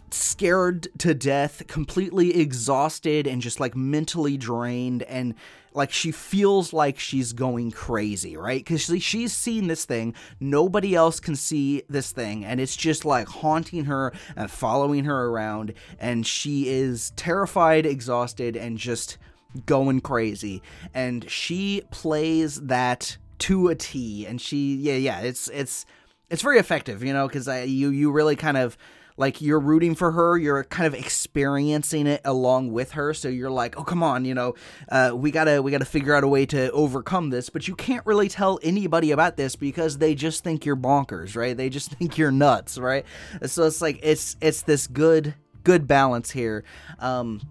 scared 0.10 0.88
to 1.00 1.14
death, 1.14 1.68
completely 1.68 2.40
exhausted, 2.40 3.28
and 3.28 3.42
just 3.42 3.60
like 3.60 3.76
mentally 3.76 4.38
drained. 4.38 5.04
And 5.04 5.36
like 5.76 5.92
she 5.92 6.12
feels 6.12 6.74
like 6.74 7.00
she's 7.00 7.34
going 7.34 7.72
crazy, 7.72 8.38
right? 8.38 8.60
Because 8.60 8.84
she, 8.84 9.00
she's 9.00 9.34
seen 9.34 9.68
this 9.68 9.86
thing. 9.86 10.14
Nobody 10.40 10.96
else 10.96 11.20
can 11.20 11.36
see 11.36 11.84
this 11.90 12.12
thing. 12.12 12.46
And 12.46 12.60
it's 12.60 12.76
just 12.76 13.06
like 13.06 13.28
haunting 13.28 13.86
her 13.86 14.14
and 14.36 14.50
following 14.50 15.06
her 15.06 15.26
around. 15.28 15.74
And 16.00 16.26
she 16.26 16.70
is 16.70 17.12
terrified, 17.16 17.86
exhausted, 17.86 18.56
and 18.56 18.78
just 18.78 19.18
going 19.66 20.02
crazy. 20.02 20.62
And 20.94 21.30
she 21.30 21.82
plays 21.92 22.62
that 22.62 23.18
to 23.40 23.68
a 23.70 23.76
T. 23.76 24.26
And 24.26 24.40
she, 24.40 24.76
yeah, 24.76 24.96
yeah, 24.96 25.20
it's, 25.22 25.48
it's, 25.50 25.86
it's 26.30 26.42
very 26.42 26.60
effective, 26.60 27.04
you 27.04 27.14
know, 27.14 27.28
because 27.28 27.48
you, 27.48 27.90
you 27.90 28.12
really 28.12 28.36
kind 28.36 28.58
of, 28.58 28.78
like 29.18 29.42
you're 29.42 29.60
rooting 29.60 29.96
for 29.96 30.12
her 30.12 30.38
you're 30.38 30.64
kind 30.66 30.88
of 30.88 30.94
experiencing 30.94 32.08
it 32.08 32.22
along 32.26 32.72
with 32.72 32.92
her 32.92 33.14
so 33.14 33.28
you're 33.28 33.52
like 33.52 33.78
oh 33.78 33.84
come 33.84 34.04
on 34.04 34.26
you 34.26 34.34
know 34.34 34.54
uh, 34.90 35.12
we 35.14 35.32
gotta 35.32 35.62
we 35.62 35.72
gotta 35.72 35.86
figure 35.86 36.16
out 36.16 36.24
a 36.24 36.28
way 36.28 36.46
to 36.46 36.72
overcome 36.72 37.30
this. 37.30 37.50
But 37.50 37.68
you 37.68 37.76
can't 37.76 38.06
really 38.06 38.30
tell 38.30 38.60
anybody 38.64 39.12
about 39.12 39.38
this 39.38 39.56
because 39.56 39.98
they 39.98 40.16
just 40.16 40.44
think 40.44 40.66
you're 40.66 40.76
bonkers 40.76 41.36
right? 41.36 41.56
They 41.56 41.70
just 41.70 41.92
think 41.98 42.18
you're 42.18 42.32
nuts 42.32 42.78
right? 42.78 43.06
So 43.46 43.64
it's 43.64 43.82
like 43.82 44.00
it's 44.04 44.36
it's 44.42 44.62
this 44.62 44.88
good 44.88 45.36
good 45.64 45.88
balance 45.88 46.32
here. 46.32 46.64
Um 47.00 47.42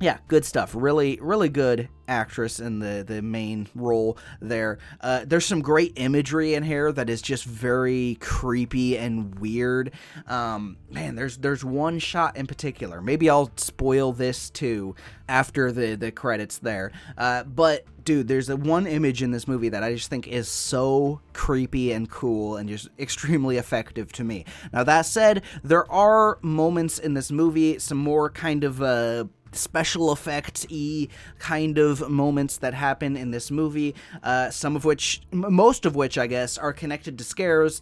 yeah, 0.00 0.18
good 0.28 0.44
stuff. 0.44 0.74
Really, 0.74 1.18
really 1.22 1.48
good 1.48 1.88
actress 2.08 2.60
in 2.60 2.78
the 2.80 3.02
the 3.06 3.22
main 3.22 3.66
role 3.74 4.18
there. 4.40 4.78
Uh, 5.00 5.24
there's 5.26 5.46
some 5.46 5.62
great 5.62 5.94
imagery 5.96 6.54
in 6.54 6.62
here 6.62 6.92
that 6.92 7.08
is 7.08 7.22
just 7.22 7.44
very 7.44 8.18
creepy 8.20 8.98
and 8.98 9.38
weird. 9.38 9.92
Um, 10.26 10.76
man, 10.90 11.14
there's 11.14 11.38
there's 11.38 11.64
one 11.64 11.98
shot 11.98 12.36
in 12.36 12.46
particular. 12.46 13.00
Maybe 13.00 13.30
I'll 13.30 13.50
spoil 13.56 14.12
this 14.12 14.50
too 14.50 14.94
after 15.28 15.72
the 15.72 15.94
the 15.94 16.12
credits 16.12 16.58
there. 16.58 16.92
Uh, 17.16 17.44
but 17.44 17.86
dude, 18.04 18.28
there's 18.28 18.50
a 18.50 18.56
one 18.56 18.86
image 18.86 19.22
in 19.22 19.30
this 19.30 19.48
movie 19.48 19.70
that 19.70 19.82
I 19.82 19.94
just 19.94 20.10
think 20.10 20.28
is 20.28 20.48
so 20.48 21.20
creepy 21.32 21.92
and 21.92 22.08
cool 22.08 22.56
and 22.56 22.68
just 22.68 22.88
extremely 22.98 23.56
effective 23.56 24.12
to 24.12 24.24
me. 24.24 24.44
Now 24.74 24.84
that 24.84 25.06
said, 25.06 25.42
there 25.64 25.90
are 25.90 26.38
moments 26.42 26.98
in 26.98 27.14
this 27.14 27.30
movie, 27.30 27.78
some 27.78 27.98
more 27.98 28.28
kind 28.28 28.62
of 28.62 28.82
uh 28.82 29.24
special 29.56 30.12
effects 30.12 30.66
y 30.70 31.08
kind 31.38 31.78
of 31.78 32.08
moments 32.08 32.58
that 32.58 32.74
happen 32.74 33.16
in 33.16 33.30
this 33.30 33.50
movie. 33.50 33.94
Uh, 34.22 34.50
some 34.50 34.76
of 34.76 34.84
which, 34.84 35.22
most 35.32 35.86
of 35.86 35.96
which, 35.96 36.18
I 36.18 36.26
guess, 36.26 36.58
are 36.58 36.72
connected 36.72 37.18
to 37.18 37.24
scares. 37.24 37.80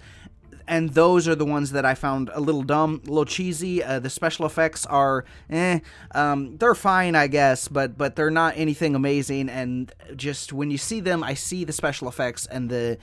And 0.66 0.90
those 0.90 1.28
are 1.28 1.35
the 1.35 1.45
ones 1.45 1.73
that 1.73 1.85
I 1.85 1.95
found 1.95 2.31
a 2.33 2.40
little 2.40 2.62
dumb, 2.62 3.02
a 3.04 3.09
little 3.09 3.26
cheesy. 3.26 3.83
Uh, 3.83 3.99
the 3.99 4.09
special 4.09 4.47
effects 4.47 4.87
are, 4.87 5.26
eh, 5.50 5.81
um, 6.14 6.57
they're 6.57 6.75
fine, 6.75 7.14
I 7.14 7.26
guess, 7.26 7.69
but 7.69 7.99
but 7.99 8.16
they're 8.16 8.31
not 8.31 8.54
anything 8.57 8.95
amazing. 8.95 9.50
And 9.50 9.93
just 10.16 10.52
when 10.54 10.71
you 10.71 10.78
see 10.78 11.00
them, 11.00 11.23
I 11.23 11.35
see 11.35 11.64
the 11.64 11.73
special 11.73 12.09
effects 12.09 12.47
and 12.47 12.71
the 12.71 12.97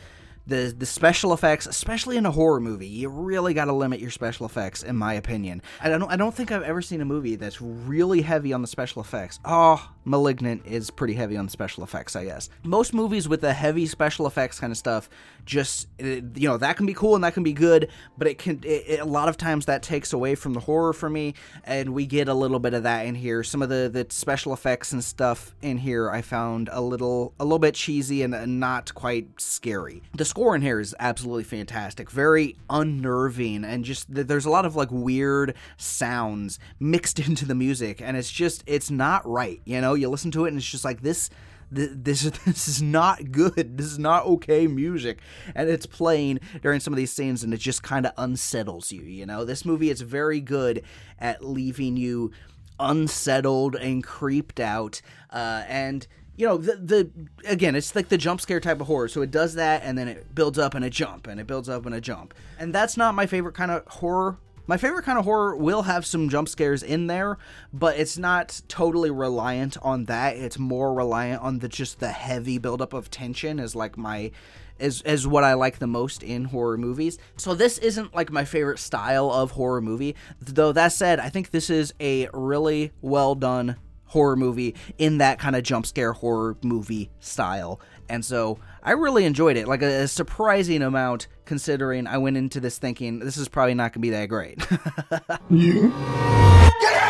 the 0.52 0.76
the 0.78 0.86
special 0.86 1.34
effects, 1.34 1.66
especially 1.66 2.18
in 2.18 2.26
a 2.26 2.32
horror 2.32 2.60
movie, 2.60 2.88
you 2.88 3.10
really 3.10 3.54
got 3.54 3.66
to 3.66 3.74
limit 3.74 4.00
your 4.00 4.12
special 4.12 4.46
effects, 4.46 4.84
in 4.84 4.96
my 4.96 5.14
opinion. 5.14 5.62
I 5.82 5.90
don't 5.90 6.12
I 6.12 6.18
don't 6.18 6.36
think 6.36 6.52
I've 6.52 6.62
ever 6.64 6.82
seen 6.82 7.02
a 7.02 7.06
movie 7.06 7.36
that's 7.36 7.62
really 7.62 8.22
heavy 8.22 8.54
on 8.54 8.62
the 8.62 8.68
special 8.68 9.02
effects. 9.02 9.40
Oh, 9.46 9.90
*Malignant* 10.04 10.66
is 10.66 10.92
pretty 10.92 11.14
heavy 11.14 11.38
on 11.38 11.48
special 11.50 11.84
effects, 11.84 12.16
I 12.16 12.26
guess. 12.26 12.50
Most 12.64 12.94
movies 12.94 13.30
with 13.30 13.42
the 13.42 13.54
heavy 13.54 13.86
special 13.88 14.28
effects 14.28 14.60
kind 14.60 14.72
of 14.72 14.78
stuff, 14.78 15.10
just 15.46 15.88
eh, 16.00 16.22
you 16.36 16.48
know 16.48 16.58
that 16.58 16.76
can 16.78 16.86
be 16.86 16.94
cool 16.94 17.16
and 17.16 17.24
that 17.24 17.34
can 17.34 17.44
be 17.44 17.54
good, 17.54 17.90
but 18.18 18.28
it 18.28 18.38
can 18.38 18.60
it, 18.64 18.84
it, 18.88 19.00
a 19.00 19.06
lot 19.06 19.30
of 19.30 19.38
times 19.38 19.66
that 19.66 19.82
takes 19.82 20.12
away 20.12 20.36
from 20.36 20.54
the 20.54 20.60
horror 20.60 20.94
for 20.94 21.10
me, 21.10 21.34
and 21.64 21.94
we 21.94 22.06
get 22.06 22.28
a 22.28 22.34
little 22.34 22.60
bit 22.60 22.74
of 22.74 22.84
that 22.84 23.06
in 23.06 23.16
here. 23.16 23.42
Some 23.44 23.62
of 23.62 23.70
the 23.70 23.90
the 23.92 24.06
special 24.10 24.54
effects 24.54 24.92
and 24.92 25.02
stuff 25.04 25.56
in 25.62 25.78
here 25.78 26.12
I 26.12 26.22
found 26.22 26.70
a 26.74 26.82
little 26.82 27.34
a 27.40 27.46
little 27.46 27.60
bit 27.60 27.76
cheesy 27.76 28.22
and 28.22 28.36
uh, 28.36 28.46
not 28.46 28.94
quite 28.94 29.28
scary. 29.40 30.02
The 30.14 30.26
score 30.26 30.41
in 30.50 30.62
here 30.64 30.80
is 30.80 30.96
absolutely 31.00 31.44
fantastic, 31.44 32.10
very 32.10 32.58
unnerving, 32.70 33.64
and 33.64 33.86
just 33.86 34.08
there's 34.10 34.46
a 34.46 34.50
lot 34.50 34.66
of 34.66 34.76
like 34.76 34.90
weird 34.92 35.56
sounds 35.78 36.58
mixed 36.80 37.20
into 37.28 37.46
the 37.46 37.56
music, 37.56 38.02
and 38.02 38.18
it's 38.18 38.32
just 38.32 38.64
it's 38.66 38.90
not 38.90 39.26
right. 39.28 39.62
You 39.66 39.82
know, 39.82 39.94
you 39.94 40.10
listen 40.10 40.32
to 40.32 40.46
it 40.46 40.50
and 40.50 40.58
it's 40.58 40.70
just 40.70 40.86
like 40.86 41.02
this. 41.02 41.30
This 41.74 42.24
this 42.46 42.68
is 42.68 42.82
not 42.82 43.32
good. 43.32 43.78
This 43.78 43.86
is 43.86 44.00
not 44.00 44.26
okay 44.26 44.68
music, 44.68 45.20
and 45.56 45.70
it's 45.70 45.86
playing 45.86 46.40
during 46.62 46.80
some 46.80 46.92
of 46.92 46.98
these 46.98 47.14
scenes, 47.14 47.44
and 47.44 47.54
it 47.54 47.60
just 47.60 47.84
kind 47.84 48.06
of 48.06 48.12
unsettles 48.18 48.92
you. 48.92 49.04
You 49.04 49.26
know, 49.26 49.46
this 49.46 49.64
movie 49.64 49.90
is 49.90 50.02
very 50.02 50.42
good 50.42 50.84
at 51.20 51.46
leaving 51.46 51.96
you 51.96 52.32
unsettled 52.80 53.76
and 53.76 54.04
creeped 54.04 54.60
out, 54.60 55.02
uh, 55.30 55.64
and 55.68 56.08
you 56.42 56.48
know 56.48 56.58
the 56.58 56.76
the 56.78 57.12
again 57.46 57.76
it's 57.76 57.96
like 57.96 58.10
the 58.10 58.18
jump 58.18 58.42
scare 58.42 58.60
type 58.60 58.82
of 58.82 58.88
horror 58.88 59.08
so 59.08 59.22
it 59.22 59.30
does 59.30 59.54
that 59.54 59.84
and 59.86 59.96
then 59.96 60.08
it 60.08 60.34
builds 60.34 60.58
up 60.58 60.74
and 60.74 60.84
a 60.84 60.90
jump 60.90 61.28
and 61.28 61.40
it 61.40 61.46
builds 61.46 61.70
up 61.70 61.86
and 61.86 61.94
a 61.94 62.02
jump 62.02 62.34
and 62.58 62.74
that's 62.74 62.98
not 62.98 63.14
my 63.14 63.28
favorite 63.28 63.54
kind 63.54 63.70
of 63.70 63.86
horror 63.86 64.40
my 64.66 64.76
favorite 64.76 65.04
kind 65.04 65.20
of 65.20 65.26
horror 65.26 65.56
will 65.56 65.84
have 65.84 66.04
some 66.04 66.30
jump 66.30 66.50
scares 66.50 66.82
in 66.82 67.06
there 67.06 67.38
but 67.72 67.96
it's 67.96 68.18
not 68.18 68.60
totally 68.68 69.12
reliant 69.12 69.78
on 69.84 70.06
that 70.06 70.36
it's 70.36 70.58
more 70.58 70.96
reliant 70.96 71.44
on 71.44 71.60
the 71.60 71.68
just 71.68 72.00
the 72.00 72.10
heavy 72.10 72.58
buildup 72.58 72.92
of 72.92 73.12
tension 73.12 73.60
as 73.60 73.76
like 73.76 73.96
my 73.96 74.32
is 74.80 75.04
is 75.04 75.28
what 75.28 75.44
I 75.44 75.54
like 75.54 75.78
the 75.78 75.86
most 75.86 76.24
in 76.24 76.46
horror 76.46 76.76
movies. 76.76 77.20
So 77.38 77.54
this 77.54 77.78
isn't 77.78 78.16
like 78.16 78.32
my 78.32 78.46
favorite 78.46 78.80
style 78.80 79.30
of 79.30 79.52
horror 79.52 79.80
movie. 79.80 80.16
Though 80.40 80.72
that 80.72 80.92
said, 80.92 81.20
I 81.20 81.30
think 81.30 81.52
this 81.52 81.70
is 81.70 81.94
a 82.00 82.30
really 82.34 82.92
well 83.00 83.36
done 83.36 83.76
horror 84.12 84.36
movie 84.36 84.76
in 84.98 85.20
that 85.20 85.40
kind 85.40 85.56
of 85.56 85.64
jump 85.64 85.86
scare 85.86 86.12
horror 86.12 86.58
movie 86.62 87.10
style. 87.22 87.80
And 88.10 88.26
so 88.26 88.60
I 88.84 88.92
really 88.92 89.24
enjoyed 89.24 89.56
it, 89.56 89.70
like 89.70 89.82
a, 89.82 90.04
a 90.04 90.08
surprising 90.08 90.82
amount 90.82 91.28
considering 91.46 92.08
I 92.08 92.18
went 92.18 92.36
into 92.36 92.60
this 92.60 92.78
thinking 92.78 93.20
this 93.20 93.38
is 93.38 93.48
probably 93.48 93.74
not 93.74 93.94
going 93.94 93.94
to 93.94 94.00
be 94.00 94.10
that 94.10 94.26
great. 94.26 94.58
Get 94.70 94.70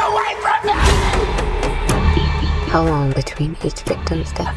away 0.06 0.36
from 0.42 0.68
me! 0.68 0.74
How 2.70 2.84
long 2.86 3.12
between 3.14 3.58
each 3.66 3.82
victim's 3.82 4.32
death? 4.34 4.56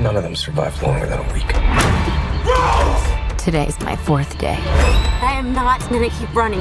None 0.00 0.16
of 0.16 0.24
them 0.24 0.34
survived 0.34 0.82
longer 0.82 1.06
than 1.06 1.20
a 1.20 1.32
week. 1.32 1.46
Today's 3.38 3.78
my 3.80 3.94
fourth 3.94 4.38
day. 4.38 4.58
I 4.58 5.34
am 5.34 5.52
not 5.52 5.80
gonna 5.88 6.10
keep 6.10 6.34
running. 6.34 6.60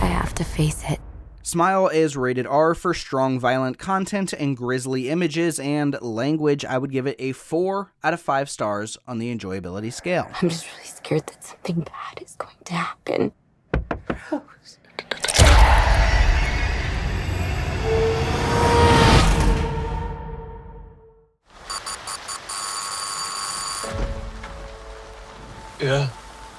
I 0.00 0.06
have 0.06 0.32
to 0.36 0.44
face 0.44 0.84
it. 0.88 1.00
Smile 1.42 1.88
is 1.88 2.18
rated 2.18 2.46
R 2.46 2.74
for 2.74 2.92
strong 2.92 3.40
violent 3.40 3.78
content 3.78 4.34
and 4.34 4.54
grisly 4.54 5.08
images 5.08 5.58
and 5.58 6.00
language. 6.02 6.66
I 6.66 6.76
would 6.76 6.92
give 6.92 7.06
it 7.06 7.16
a 7.18 7.32
4 7.32 7.90
out 8.04 8.12
of 8.12 8.20
5 8.20 8.50
stars 8.50 8.98
on 9.08 9.18
the 9.18 9.34
enjoyability 9.34 9.90
scale. 9.90 10.28
I'm 10.42 10.50
just 10.50 10.70
really 10.70 10.84
scared 10.86 11.26
that 11.26 11.42
something 11.42 11.80
bad 11.80 12.22
is 12.22 12.36
going 12.36 12.52
to 12.66 12.74
happen. 12.74 13.32
Yeah. 25.80 26.10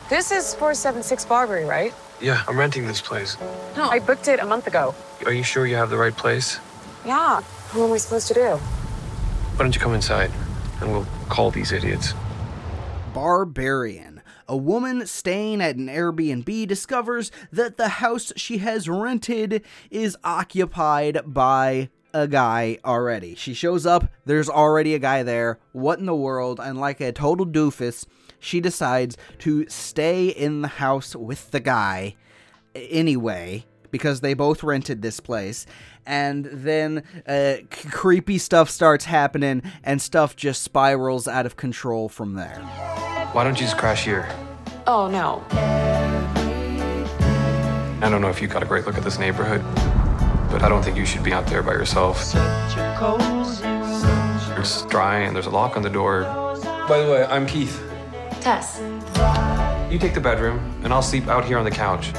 This 0.10 0.32
is 0.32 0.56
476 0.56 1.26
Barbary, 1.26 1.66
right? 1.66 1.94
Yeah, 2.22 2.44
I'm 2.48 2.58
renting 2.58 2.86
this 2.86 3.02
place. 3.02 3.38
No. 3.76 3.90
I 3.90 4.00
booked 4.00 4.28
it 4.28 4.40
a 4.40 4.46
month 4.46 4.68
ago. 4.68 4.94
Are 5.26 5.34
you 5.34 5.44
sure 5.44 5.66
you 5.66 5.76
have 5.76 5.90
the 5.90 5.98
right 5.98 6.16
place? 6.16 6.60
Yeah. 7.06 7.42
What 7.74 7.88
am 7.88 7.94
I 7.94 7.98
supposed 7.98 8.28
to 8.28 8.34
do? 8.34 8.58
Why 8.58 9.58
don't 9.58 9.74
you 9.74 9.82
come 9.82 9.94
inside 9.94 10.32
and 10.82 10.92
we'll 10.92 11.08
call 11.30 11.50
these 11.52 11.72
idiots? 11.72 12.14
Barbarian. 13.14 14.22
A 14.48 14.56
woman 14.56 15.08
staying 15.08 15.62
at 15.62 15.78
an 15.78 15.88
Airbnb 15.88 16.68
discovers 16.68 17.32
that 17.52 17.78
the 17.78 17.88
house 17.88 18.34
she 18.36 18.60
has 18.60 18.88
rented 18.88 19.64
is 19.90 20.18
occupied 20.24 21.22
by 21.26 21.90
a 22.14 22.28
guy 22.28 22.78
already. 22.84 23.36
She 23.36 23.54
shows 23.54 23.86
up, 23.86 24.12
there's 24.26 24.50
already 24.50 24.94
a 24.94 25.00
guy 25.00 25.24
there. 25.24 25.60
What 25.72 26.00
in 26.00 26.06
the 26.06 26.16
world? 26.16 26.60
And 26.62 26.80
like 26.80 27.00
a 27.00 27.14
total 27.14 27.46
doofus, 27.46 28.06
she 28.42 28.60
decides 28.60 29.16
to 29.40 29.66
stay 29.70 30.28
in 30.28 30.62
the 30.62 30.68
house 30.68 31.16
with 31.16 31.52
the 31.52 31.62
guy 31.62 32.16
anyway 32.76 33.64
because 33.92 34.20
they 34.22 34.34
both 34.34 34.64
rented 34.64 35.02
this 35.02 35.20
place 35.22 35.66
and 36.06 36.46
then 36.46 37.04
uh, 37.28 37.56
c- 37.74 37.90
creepy 37.90 38.38
stuff 38.38 38.70
starts 38.70 39.06
happening 39.06 39.62
and 39.84 40.02
stuff 40.02 40.36
just 40.36 40.64
spirals 40.64 41.28
out 41.28 41.46
of 41.46 41.56
control 41.56 42.10
from 42.10 42.34
there 42.34 42.58
Why 43.34 43.44
don't 43.44 43.60
you 43.60 43.66
just 43.66 43.78
crash 43.78 44.04
here? 44.06 44.28
Oh, 44.88 45.08
no. 45.08 45.44
I 48.04 48.10
don't 48.10 48.22
know 48.22 48.30
if 48.30 48.42
you 48.42 48.48
got 48.48 48.64
a 48.64 48.66
great 48.66 48.86
look 48.88 48.98
at 48.98 49.04
this 49.04 49.20
neighborhood, 49.20 49.62
but 50.50 50.64
I 50.64 50.70
don't 50.70 50.82
think 50.84 50.98
you 50.98 51.06
should 51.06 51.24
be 51.24 51.32
out 51.34 51.46
there 51.46 51.62
by 51.62 51.74
yourself. 51.74 52.20
It's 54.60 54.82
dry 54.88 55.20
and 55.20 55.36
there's 55.36 55.46
a 55.46 55.52
lock 55.52 55.78
on 55.78 55.84
the 55.84 55.90
door. 55.90 56.24
By 56.88 57.00
the 57.00 57.12
way, 57.12 57.26
I'm 57.26 57.46
Keith. 57.46 57.80
Tess. 58.42 58.82
You 59.92 60.00
take 60.00 60.16
the 60.16 60.20
bedroom, 60.20 60.82
and 60.84 60.92
I'll 60.92 61.04
sleep 61.04 61.28
out 61.28 61.46
here 61.46 61.60
on 61.60 61.64
the 61.64 61.72
couch. 61.72 62.08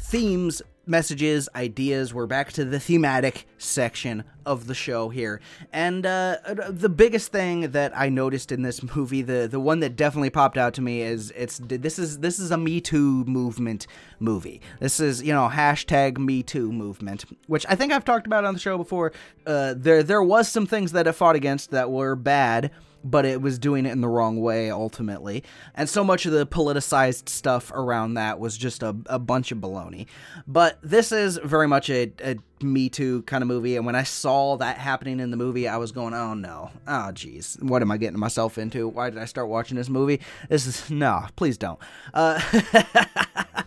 themes, 0.00 0.62
messages, 0.88 1.48
ideas. 1.54 2.14
We're 2.14 2.26
back 2.26 2.52
to 2.52 2.64
the 2.64 2.80
thematic 2.80 3.46
section 3.58 4.24
of 4.46 4.66
the 4.66 4.74
show 4.74 5.10
here. 5.10 5.40
And 5.72 6.06
uh, 6.06 6.36
the 6.68 6.88
biggest 6.88 7.30
thing 7.30 7.72
that 7.72 7.92
I 7.94 8.08
noticed 8.08 8.50
in 8.50 8.62
this 8.62 8.82
movie, 8.96 9.22
the 9.22 9.46
the 9.46 9.60
one 9.60 9.80
that 9.80 9.96
definitely 9.96 10.30
popped 10.30 10.56
out 10.56 10.74
to 10.74 10.82
me 10.82 11.02
is 11.02 11.32
it's 11.36 11.60
this 11.62 11.98
is 11.98 12.20
this 12.20 12.38
is 12.38 12.50
a 12.50 12.56
Me 12.56 12.80
Too 12.80 13.24
movement 13.24 13.86
movie. 14.18 14.60
This 14.80 15.00
is 15.00 15.22
you 15.22 15.32
know 15.32 15.48
hashtag 15.48 16.18
Me 16.18 16.42
Too 16.42 16.72
movement, 16.72 17.24
which 17.46 17.66
I 17.68 17.74
think 17.74 17.92
I've 17.92 18.04
talked 18.04 18.26
about 18.26 18.44
on 18.44 18.54
the 18.54 18.60
show 18.60 18.78
before. 18.78 19.12
Uh, 19.46 19.74
there 19.76 20.02
there 20.02 20.22
was 20.22 20.48
some 20.48 20.66
things 20.66 20.92
that 20.92 21.06
it 21.06 21.12
fought 21.12 21.36
against 21.36 21.70
that 21.70 21.90
were 21.90 22.16
bad 22.16 22.70
but 23.04 23.24
it 23.24 23.40
was 23.40 23.58
doing 23.58 23.86
it 23.86 23.92
in 23.92 24.00
the 24.00 24.08
wrong 24.08 24.40
way 24.40 24.70
ultimately. 24.70 25.44
And 25.74 25.88
so 25.88 26.02
much 26.02 26.26
of 26.26 26.32
the 26.32 26.46
politicized 26.46 27.28
stuff 27.28 27.70
around 27.72 28.14
that 28.14 28.38
was 28.38 28.56
just 28.56 28.82
a, 28.82 28.96
a 29.06 29.18
bunch 29.18 29.52
of 29.52 29.58
baloney. 29.58 30.06
But 30.46 30.78
this 30.82 31.12
is 31.12 31.38
very 31.42 31.68
much 31.68 31.90
a, 31.90 32.12
a 32.22 32.36
Me 32.62 32.88
Too 32.88 33.22
kind 33.22 33.42
of 33.42 33.48
movie. 33.48 33.76
And 33.76 33.86
when 33.86 33.94
I 33.94 34.02
saw 34.02 34.56
that 34.56 34.78
happening 34.78 35.20
in 35.20 35.30
the 35.30 35.36
movie, 35.36 35.68
I 35.68 35.76
was 35.76 35.92
going, 35.92 36.14
oh 36.14 36.34
no. 36.34 36.70
Oh, 36.86 37.12
geez. 37.12 37.56
What 37.60 37.82
am 37.82 37.90
I 37.90 37.96
getting 37.96 38.18
myself 38.18 38.58
into? 38.58 38.88
Why 38.88 39.10
did 39.10 39.18
I 39.18 39.26
start 39.26 39.48
watching 39.48 39.76
this 39.76 39.88
movie? 39.88 40.20
This 40.48 40.66
is, 40.66 40.90
no, 40.90 41.26
please 41.36 41.56
don't. 41.56 41.78
Uh, 42.12 42.40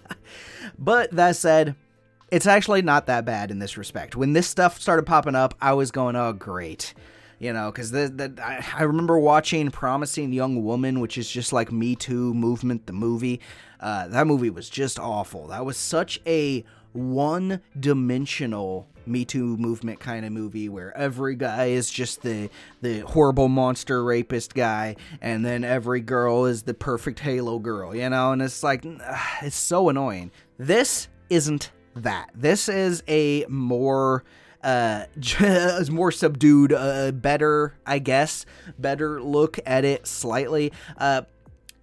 but 0.78 1.12
that 1.12 1.36
said, 1.36 1.76
it's 2.32 2.48
actually 2.48 2.82
not 2.82 3.08
that 3.08 3.26
bad 3.26 3.52
in 3.52 3.60
this 3.60 3.78
respect. 3.78 4.16
When 4.16 4.34
this 4.34 4.48
stuff 4.48 4.80
started 4.80 5.06
popping 5.06 5.36
up, 5.36 5.54
I 5.62 5.74
was 5.74 5.92
going, 5.92 6.16
oh, 6.16 6.34
great 6.34 6.94
you 7.42 7.52
know 7.52 7.72
because 7.72 7.92
the, 7.92 8.08
the 8.08 8.42
I, 8.42 8.64
I, 8.78 8.84
remember 8.84 9.18
watching 9.18 9.72
promising 9.72 10.32
young 10.32 10.64
woman 10.64 11.00
which 11.00 11.18
is 11.18 11.30
just 11.30 11.52
like 11.52 11.72
me 11.72 11.96
too 11.96 12.34
movement 12.34 12.86
the 12.86 12.94
movie. 12.94 13.42
Uh, 13.80 14.08
that 14.10 14.28
movie 14.28 14.52
was 14.52 14.70
just 14.70 15.00
awful. 15.00 15.48
That 15.48 15.66
was 15.66 15.76
such 15.76 16.22
a 16.28 16.64
one 16.94 17.62
dimensional 17.80 18.88
me 19.08 19.26
too 19.26 19.58
movement 19.58 20.00
kind 20.00 20.24
of 20.24 20.32
movie 20.32 20.70
where 20.70 20.96
every 20.96 21.36
guy 21.36 21.66
is 21.66 21.90
just 21.90 22.22
the 22.22 22.50
the 22.82 23.00
horrible 23.00 23.48
monster 23.48 24.04
rapist 24.04 24.54
guy 24.54 24.96
and 25.22 25.44
then 25.44 25.64
every 25.64 26.02
girl 26.02 26.46
is 26.46 26.62
the 26.64 26.74
perfect 26.76 27.20
halo 27.20 27.58
girl 27.58 27.96
you 27.96 28.08
know? 28.10 28.32
And 28.32 28.42
it's 28.42 28.62
like 28.62 28.86
it's 29.42 29.56
so 29.56 29.90
annoying. 29.90 30.32
This 30.60 31.08
isn't 31.32 31.72
that. 31.96 32.30
This 32.36 32.70
is 32.70 33.04
a 33.08 33.46
more 33.48 34.24
uh, 34.64 35.06
more 35.90 36.12
subdued, 36.12 36.74
uh, 36.74 37.12
better, 37.12 37.76
I 37.86 38.00
guess, 38.00 38.46
better 38.78 39.22
look 39.22 39.60
at 39.66 39.86
it 39.86 40.08
slightly. 40.08 40.72
Uh, 40.98 41.24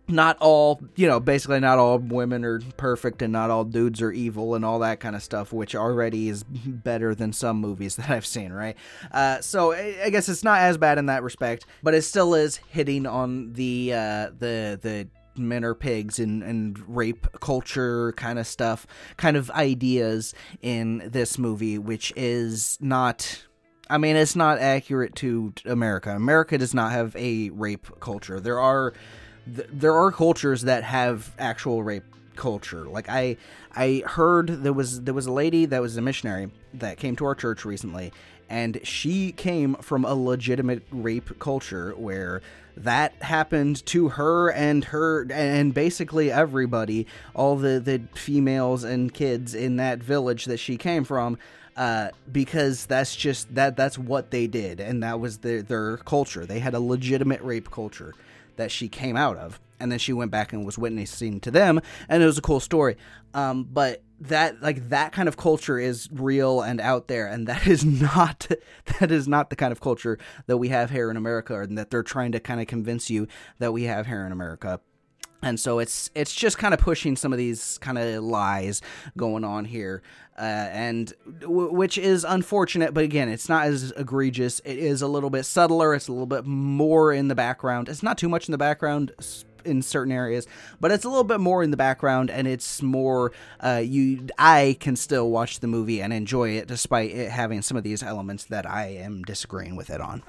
not 0.08 0.38
all, 0.40 0.80
you 0.96 1.06
know, 1.06 1.20
basically 1.20 1.60
not 1.60 1.78
all 1.78 1.98
women 1.98 2.44
are 2.44 2.60
perfect 2.76 3.20
and 3.20 3.32
not 3.32 3.50
all 3.50 3.64
dudes 3.64 4.00
are 4.00 4.10
evil 4.10 4.54
and 4.54 4.64
all 4.64 4.78
that 4.78 5.00
kind 5.00 5.14
of 5.14 5.22
stuff, 5.22 5.52
which 5.52 5.74
already 5.74 6.28
is 6.30 6.44
better 6.44 7.14
than 7.14 7.32
some 7.32 7.58
movies 7.58 7.96
that 7.96 8.10
I've 8.10 8.26
seen, 8.26 8.52
right? 8.52 8.76
Uh, 9.12 9.40
so 9.40 9.72
I 9.72 10.08
guess 10.10 10.28
it's 10.28 10.42
not 10.42 10.60
as 10.60 10.78
bad 10.78 10.98
in 10.98 11.06
that 11.06 11.22
respect, 11.22 11.66
but 11.82 11.94
it 11.94 12.02
still 12.02 12.34
is 12.34 12.56
hitting 12.56 13.06
on 13.06 13.52
the 13.52 13.92
uh, 13.92 14.30
the 14.38 14.78
the 14.80 15.08
men 15.38 15.64
are 15.64 15.74
pigs 15.74 16.18
and, 16.18 16.42
and 16.42 16.78
rape 16.88 17.26
culture 17.40 18.12
kind 18.12 18.38
of 18.38 18.46
stuff, 18.46 18.86
kind 19.16 19.36
of 19.36 19.50
ideas 19.50 20.34
in 20.62 21.02
this 21.04 21.38
movie, 21.38 21.78
which 21.78 22.12
is 22.16 22.78
not. 22.80 23.44
I 23.90 23.96
mean, 23.96 24.16
it's 24.16 24.36
not 24.36 24.58
accurate 24.58 25.14
to 25.16 25.54
America. 25.64 26.14
America 26.14 26.58
does 26.58 26.74
not 26.74 26.92
have 26.92 27.16
a 27.16 27.48
rape 27.50 27.86
culture. 28.00 28.38
There 28.38 28.60
are 28.60 28.92
there 29.46 29.94
are 29.94 30.12
cultures 30.12 30.62
that 30.62 30.84
have 30.84 31.34
actual 31.38 31.82
rape 31.82 32.04
culture. 32.36 32.84
Like 32.84 33.08
I 33.08 33.36
I 33.74 34.02
heard 34.06 34.48
there 34.62 34.72
was 34.72 35.02
there 35.02 35.14
was 35.14 35.26
a 35.26 35.32
lady 35.32 35.64
that 35.66 35.80
was 35.80 35.96
a 35.96 36.02
missionary 36.02 36.50
that 36.74 36.98
came 36.98 37.16
to 37.16 37.24
our 37.24 37.34
church 37.34 37.64
recently 37.64 38.12
and 38.48 38.80
she 38.82 39.32
came 39.32 39.74
from 39.76 40.04
a 40.04 40.14
legitimate 40.14 40.82
rape 40.90 41.38
culture 41.38 41.92
where 41.96 42.40
that 42.84 43.14
happened 43.22 43.84
to 43.86 44.10
her 44.10 44.50
and 44.50 44.84
her 44.84 45.26
and 45.32 45.74
basically 45.74 46.30
everybody 46.30 47.06
all 47.34 47.56
the 47.56 47.80
the 47.80 48.00
females 48.14 48.84
and 48.84 49.12
kids 49.12 49.54
in 49.54 49.76
that 49.76 49.98
village 49.98 50.44
that 50.46 50.58
she 50.58 50.76
came 50.76 51.04
from 51.04 51.38
uh, 51.76 52.10
because 52.32 52.86
that's 52.86 53.14
just 53.14 53.54
that 53.54 53.76
that's 53.76 53.96
what 53.96 54.32
they 54.32 54.48
did 54.48 54.80
and 54.80 55.02
that 55.02 55.20
was 55.20 55.38
their 55.38 55.62
their 55.62 55.96
culture. 55.98 56.44
They 56.44 56.58
had 56.58 56.74
a 56.74 56.80
legitimate 56.80 57.40
rape 57.40 57.70
culture 57.70 58.14
that 58.58 58.70
she 58.70 58.88
came 58.88 59.16
out 59.16 59.36
of. 59.36 59.58
And 59.80 59.90
then 59.90 59.98
she 59.98 60.12
went 60.12 60.30
back 60.30 60.52
and 60.52 60.66
was 60.66 60.76
witnessing 60.76 61.40
to 61.40 61.50
them 61.50 61.80
and 62.08 62.22
it 62.22 62.26
was 62.26 62.36
a 62.36 62.42
cool 62.42 62.60
story. 62.60 62.96
Um, 63.32 63.64
but 63.64 64.02
that 64.20 64.60
like 64.60 64.88
that 64.88 65.12
kind 65.12 65.28
of 65.28 65.36
culture 65.36 65.78
is 65.78 66.08
real 66.12 66.60
and 66.60 66.80
out 66.80 67.06
there 67.06 67.28
and 67.28 67.46
that 67.46 67.66
is 67.66 67.84
not 68.02 68.48
that 68.98 69.10
is 69.12 69.28
not 69.28 69.50
the 69.50 69.56
kind 69.56 69.70
of 69.70 69.80
culture 69.80 70.18
that 70.46 70.58
we 70.58 70.68
have 70.68 70.90
here 70.90 71.10
in 71.10 71.16
America 71.16 71.60
and 71.60 71.78
that 71.78 71.90
they're 71.90 72.02
trying 72.02 72.32
to 72.32 72.40
kind 72.40 72.60
of 72.60 72.66
convince 72.66 73.08
you 73.08 73.28
that 73.60 73.72
we 73.72 73.84
have 73.84 74.06
here 74.06 74.26
in 74.26 74.32
America 74.32 74.80
and 75.42 75.58
so 75.58 75.78
it's 75.78 76.10
it's 76.14 76.34
just 76.34 76.58
kind 76.58 76.74
of 76.74 76.80
pushing 76.80 77.16
some 77.16 77.32
of 77.32 77.38
these 77.38 77.78
kind 77.78 77.98
of 77.98 78.22
lies 78.22 78.82
going 79.16 79.44
on 79.44 79.64
here 79.64 80.02
uh, 80.36 80.42
and 80.42 81.12
w- 81.40 81.72
which 81.72 81.96
is 81.98 82.24
unfortunate 82.24 82.92
but 82.94 83.04
again 83.04 83.28
it's 83.28 83.48
not 83.48 83.66
as 83.66 83.92
egregious 83.92 84.60
it 84.64 84.78
is 84.78 85.02
a 85.02 85.08
little 85.08 85.30
bit 85.30 85.44
subtler 85.44 85.94
it's 85.94 86.08
a 86.08 86.12
little 86.12 86.26
bit 86.26 86.44
more 86.44 87.12
in 87.12 87.28
the 87.28 87.34
background 87.34 87.88
it's 87.88 88.02
not 88.02 88.18
too 88.18 88.28
much 88.28 88.48
in 88.48 88.52
the 88.52 88.58
background 88.58 89.12
in 89.64 89.82
certain 89.82 90.12
areas, 90.12 90.46
but 90.80 90.90
it's 90.90 91.04
a 91.04 91.08
little 91.08 91.24
bit 91.24 91.40
more 91.40 91.62
in 91.62 91.70
the 91.70 91.76
background, 91.76 92.30
and 92.30 92.48
it's 92.48 92.80
more 92.80 93.32
uh, 93.60 93.82
you. 93.84 94.26
I 94.38 94.76
can 94.80 94.96
still 94.96 95.30
watch 95.30 95.60
the 95.60 95.66
movie 95.66 96.00
and 96.00 96.12
enjoy 96.12 96.50
it, 96.50 96.66
despite 96.66 97.10
it 97.10 97.30
having 97.30 97.62
some 97.62 97.76
of 97.76 97.84
these 97.84 98.02
elements 98.02 98.44
that 98.46 98.68
I 98.68 98.86
am 98.86 99.22
disagreeing 99.22 99.76
with 99.76 99.90
it 99.90 100.00
on. 100.00 100.22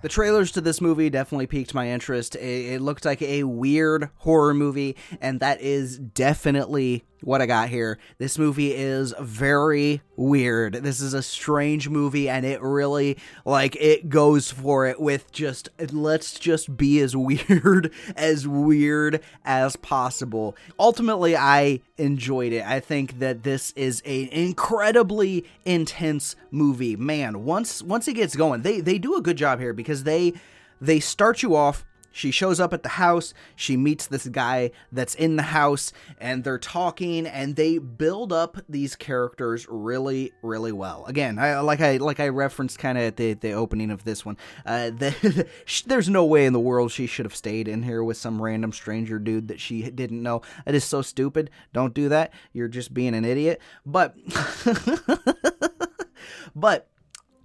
The 0.00 0.08
trailers 0.08 0.52
to 0.52 0.62
this 0.62 0.80
movie 0.80 1.10
definitely 1.10 1.48
piqued 1.48 1.74
my 1.74 1.90
interest. 1.90 2.34
It, 2.34 2.72
it, 2.72 2.80
looked 2.80 3.04
like 3.04 3.20
a 3.20 3.42
weird 3.42 4.08
horror 4.16 4.54
movie, 4.54 4.96
and 5.20 5.40
that 5.40 5.60
is 5.60 5.98
definitely 5.98 7.04
what 7.22 7.42
I 7.42 7.46
got 7.46 7.68
here. 7.68 7.98
This 8.18 8.38
movie 8.38 8.74
is 8.74 9.14
very 9.20 10.02
weird. 10.16 10.74
This 10.74 11.00
is 11.00 11.14
a 11.14 11.22
strange 11.22 11.88
movie, 11.88 12.28
and 12.28 12.44
it 12.44 12.62
really, 12.62 13.18
like, 13.44 13.76
it 13.76 14.08
goes 14.08 14.50
for 14.50 14.86
it 14.86 15.00
with 15.00 15.30
just, 15.32 15.68
let's 15.92 16.38
just 16.38 16.76
be 16.76 17.00
as 17.02 17.16
weird, 17.16 17.92
as 18.16 18.46
weird 18.46 19.20
as 19.44 19.76
possible. 19.76 20.56
Ultimately, 20.78 21.36
I 21.36 21.80
enjoyed 21.96 22.52
it. 22.52 22.64
I 22.64 22.80
think 22.80 23.18
that 23.18 23.42
this 23.42 23.72
is 23.72 24.00
an 24.04 24.28
incredibly 24.28 25.44
intense 25.64 26.36
movie. 26.50 26.96
Man, 26.96 27.44
once 27.44 27.82
once 27.82 28.08
it 28.08 28.14
gets 28.14 28.36
going, 28.36 28.62
they 28.62 28.80
they 28.80 28.98
do 28.98 29.16
a 29.16 29.20
good 29.20 29.36
job 29.36 29.60
here 29.60 29.72
because 29.72 30.04
they 30.04 30.32
they 30.80 31.00
start 31.00 31.42
you 31.42 31.54
off 31.56 31.84
she 32.12 32.30
shows 32.30 32.60
up 32.60 32.72
at 32.72 32.82
the 32.82 32.90
house. 32.90 33.34
She 33.56 33.76
meets 33.76 34.06
this 34.06 34.26
guy 34.28 34.70
that's 34.90 35.14
in 35.14 35.36
the 35.36 35.42
house, 35.42 35.92
and 36.20 36.44
they're 36.44 36.58
talking, 36.58 37.26
and 37.26 37.56
they 37.56 37.78
build 37.78 38.32
up 38.32 38.58
these 38.68 38.96
characters 38.96 39.66
really, 39.68 40.32
really 40.42 40.72
well. 40.72 41.04
Again, 41.06 41.38
I, 41.38 41.60
like 41.60 41.80
I 41.80 41.98
like 41.98 42.20
I 42.20 42.28
referenced 42.28 42.78
kind 42.78 42.98
of 42.98 43.04
at 43.04 43.16
the, 43.16 43.34
the 43.34 43.52
opening 43.52 43.90
of 43.90 44.04
this 44.04 44.24
one. 44.24 44.36
Uh, 44.66 44.90
the, 44.98 45.46
there's 45.86 46.08
no 46.08 46.24
way 46.24 46.46
in 46.46 46.52
the 46.52 46.60
world 46.60 46.90
she 46.90 47.06
should 47.06 47.26
have 47.26 47.36
stayed 47.36 47.68
in 47.68 47.82
here 47.82 48.02
with 48.02 48.16
some 48.16 48.40
random 48.40 48.72
stranger 48.72 49.18
dude 49.18 49.48
that 49.48 49.60
she 49.60 49.88
didn't 49.90 50.22
know. 50.22 50.42
It 50.66 50.74
is 50.74 50.84
so 50.84 51.02
stupid. 51.02 51.50
Don't 51.72 51.94
do 51.94 52.08
that. 52.08 52.32
You're 52.52 52.68
just 52.68 52.94
being 52.94 53.14
an 53.14 53.24
idiot. 53.24 53.60
But, 53.84 54.16
but 56.54 56.88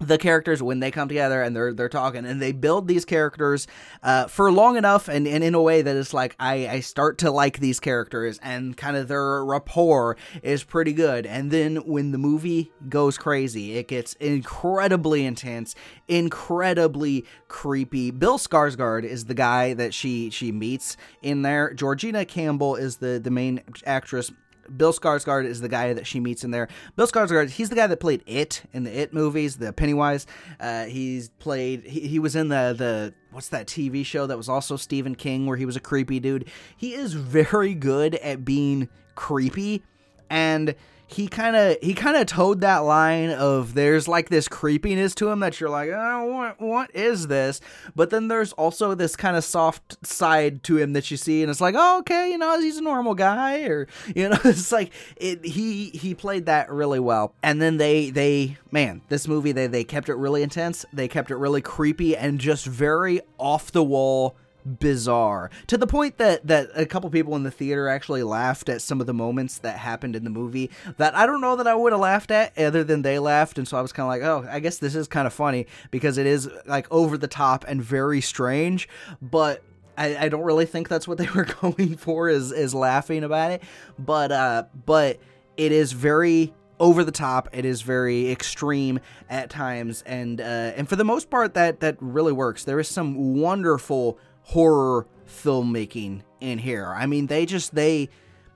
the 0.08 0.18
characters 0.18 0.62
when 0.62 0.80
they 0.80 0.90
come 0.90 1.08
together 1.08 1.42
and 1.42 1.54
they're 1.54 1.72
they're 1.72 1.88
talking 1.88 2.24
and 2.24 2.40
they 2.40 2.52
build 2.52 2.88
these 2.88 3.04
characters 3.04 3.66
uh, 4.02 4.26
for 4.26 4.50
long 4.50 4.76
enough 4.76 5.08
and, 5.08 5.26
and 5.26 5.44
in 5.44 5.54
a 5.54 5.62
way 5.62 5.82
that 5.82 5.96
it's 5.96 6.14
like 6.14 6.34
I, 6.38 6.68
I 6.68 6.80
start 6.80 7.18
to 7.18 7.30
like 7.30 7.58
these 7.58 7.80
characters 7.80 8.38
and 8.42 8.76
kind 8.76 8.96
of 8.96 9.08
their 9.08 9.44
rapport 9.44 10.16
is 10.42 10.64
pretty 10.64 10.92
good. 10.92 11.26
And 11.26 11.50
then 11.50 11.76
when 11.76 12.12
the 12.12 12.18
movie 12.18 12.72
goes 12.88 13.18
crazy 13.18 13.76
it 13.76 13.88
gets 13.88 14.14
incredibly 14.14 15.24
intense 15.24 15.74
incredibly 16.08 17.24
creepy. 17.48 18.10
Bill 18.10 18.38
Skarsgård 18.38 19.04
is 19.04 19.24
the 19.26 19.34
guy 19.34 19.74
that 19.74 19.94
she 19.94 20.30
she 20.30 20.52
meets 20.52 20.96
in 21.22 21.42
there. 21.42 21.72
Georgina 21.72 22.24
Campbell 22.24 22.76
is 22.76 22.96
the 22.96 23.18
the 23.22 23.30
main 23.30 23.62
actress 23.86 24.32
Bill 24.76 24.92
Skarsgård 24.92 25.46
is 25.46 25.60
the 25.60 25.68
guy 25.68 25.92
that 25.92 26.06
she 26.06 26.20
meets 26.20 26.44
in 26.44 26.50
there. 26.50 26.68
Bill 26.96 27.06
Skarsgård, 27.06 27.50
he's 27.50 27.68
the 27.68 27.76
guy 27.76 27.86
that 27.86 27.98
played 27.98 28.22
It 28.26 28.62
in 28.72 28.84
the 28.84 28.96
It 28.96 29.12
movies, 29.12 29.56
the 29.56 29.72
Pennywise. 29.72 30.26
Uh, 30.60 30.84
he's 30.84 31.28
played. 31.28 31.84
He, 31.84 32.00
he 32.00 32.18
was 32.18 32.36
in 32.36 32.48
the 32.48 32.74
the 32.76 33.14
what's 33.30 33.48
that 33.48 33.66
TV 33.66 34.04
show 34.04 34.26
that 34.26 34.36
was 34.36 34.48
also 34.48 34.76
Stephen 34.76 35.14
King 35.14 35.46
where 35.46 35.56
he 35.56 35.66
was 35.66 35.76
a 35.76 35.80
creepy 35.80 36.20
dude. 36.20 36.48
He 36.76 36.94
is 36.94 37.14
very 37.14 37.74
good 37.74 38.14
at 38.16 38.44
being 38.44 38.88
creepy 39.14 39.82
and 40.30 40.74
he 41.06 41.28
kind 41.28 41.54
of 41.54 41.76
he 41.82 41.94
kind 41.94 42.16
of 42.16 42.26
towed 42.26 42.60
that 42.62 42.78
line 42.78 43.30
of 43.30 43.74
there's 43.74 44.08
like 44.08 44.30
this 44.30 44.48
creepiness 44.48 45.14
to 45.16 45.28
him 45.28 45.40
that 45.40 45.60
you're 45.60 45.70
like 45.70 45.90
oh, 45.90 46.24
what 46.26 46.60
what 46.60 46.94
is 46.94 47.26
this? 47.28 47.60
But 47.94 48.10
then 48.10 48.28
there's 48.28 48.52
also 48.54 48.94
this 48.94 49.14
kind 49.14 49.36
of 49.36 49.44
soft 49.44 50.04
side 50.06 50.62
to 50.64 50.78
him 50.78 50.92
that 50.94 51.10
you 51.10 51.16
see 51.16 51.42
and 51.42 51.50
it's 51.50 51.60
like 51.60 51.74
oh 51.76 51.98
okay 52.00 52.30
you 52.30 52.38
know 52.38 52.58
he's 52.58 52.78
a 52.78 52.82
normal 52.82 53.14
guy 53.14 53.64
or 53.64 53.86
you 54.14 54.28
know 54.28 54.38
it's 54.44 54.72
like 54.72 54.92
it 55.16 55.44
he 55.44 55.90
he 55.90 56.14
played 56.14 56.46
that 56.46 56.70
really 56.70 57.00
well. 57.00 57.34
And 57.42 57.60
then 57.60 57.76
they 57.76 58.10
they 58.10 58.56
man 58.70 59.02
this 59.08 59.28
movie 59.28 59.52
they 59.52 59.66
they 59.66 59.84
kept 59.84 60.08
it 60.08 60.14
really 60.14 60.42
intense 60.42 60.84
they 60.92 61.08
kept 61.08 61.30
it 61.30 61.36
really 61.36 61.60
creepy 61.60 62.16
and 62.16 62.40
just 62.40 62.66
very 62.66 63.20
off 63.38 63.70
the 63.72 63.84
wall 63.84 64.36
bizarre 64.64 65.50
to 65.66 65.76
the 65.76 65.86
point 65.86 66.16
that 66.18 66.46
that 66.46 66.70
a 66.74 66.86
couple 66.86 67.10
people 67.10 67.36
in 67.36 67.42
the 67.42 67.50
theater 67.50 67.88
actually 67.88 68.22
laughed 68.22 68.68
at 68.68 68.80
some 68.80 69.00
of 69.00 69.06
the 69.06 69.12
moments 69.12 69.58
that 69.58 69.78
happened 69.78 70.16
in 70.16 70.24
the 70.24 70.30
movie 70.30 70.70
that 70.96 71.14
I 71.14 71.26
don't 71.26 71.40
know 71.40 71.56
that 71.56 71.66
I 71.66 71.74
would 71.74 71.92
have 71.92 72.00
laughed 72.00 72.30
at 72.30 72.56
other 72.58 72.82
than 72.82 73.02
they 73.02 73.18
laughed 73.18 73.58
and 73.58 73.68
so 73.68 73.76
I 73.76 73.82
was 73.82 73.92
kind 73.92 74.04
of 74.04 74.08
like 74.08 74.22
oh 74.22 74.48
I 74.50 74.60
guess 74.60 74.78
this 74.78 74.94
is 74.94 75.06
kind 75.06 75.26
of 75.26 75.34
funny 75.34 75.66
because 75.90 76.16
it 76.16 76.26
is 76.26 76.48
like 76.66 76.90
over 76.90 77.18
the 77.18 77.28
top 77.28 77.64
and 77.68 77.82
very 77.82 78.20
strange 78.20 78.88
but 79.20 79.62
I, 79.96 80.16
I 80.16 80.28
don't 80.28 80.42
really 80.42 80.66
think 80.66 80.88
that's 80.88 81.06
what 81.06 81.18
they 81.18 81.28
were 81.34 81.44
going 81.44 81.96
for 81.96 82.28
is 82.28 82.50
is 82.50 82.74
laughing 82.74 83.22
about 83.22 83.52
it 83.52 83.62
but 83.98 84.32
uh 84.32 84.64
but 84.86 85.20
it 85.56 85.72
is 85.72 85.92
very 85.92 86.54
over 86.80 87.04
the 87.04 87.12
top. 87.12 87.48
It 87.52 87.64
is 87.64 87.82
very 87.82 88.30
extreme 88.30 89.00
at 89.30 89.50
times, 89.50 90.02
and 90.06 90.40
uh, 90.40 90.72
and 90.76 90.88
for 90.88 90.96
the 90.96 91.04
most 91.04 91.30
part, 91.30 91.54
that 91.54 91.80
that 91.80 91.96
really 92.00 92.32
works. 92.32 92.64
There 92.64 92.80
is 92.80 92.88
some 92.88 93.34
wonderful 93.36 94.18
horror 94.44 95.06
filmmaking 95.26 96.22
in 96.40 96.58
here. 96.58 96.86
I 96.86 97.06
mean, 97.06 97.26
they 97.26 97.46
just 97.46 97.74
they 97.74 98.08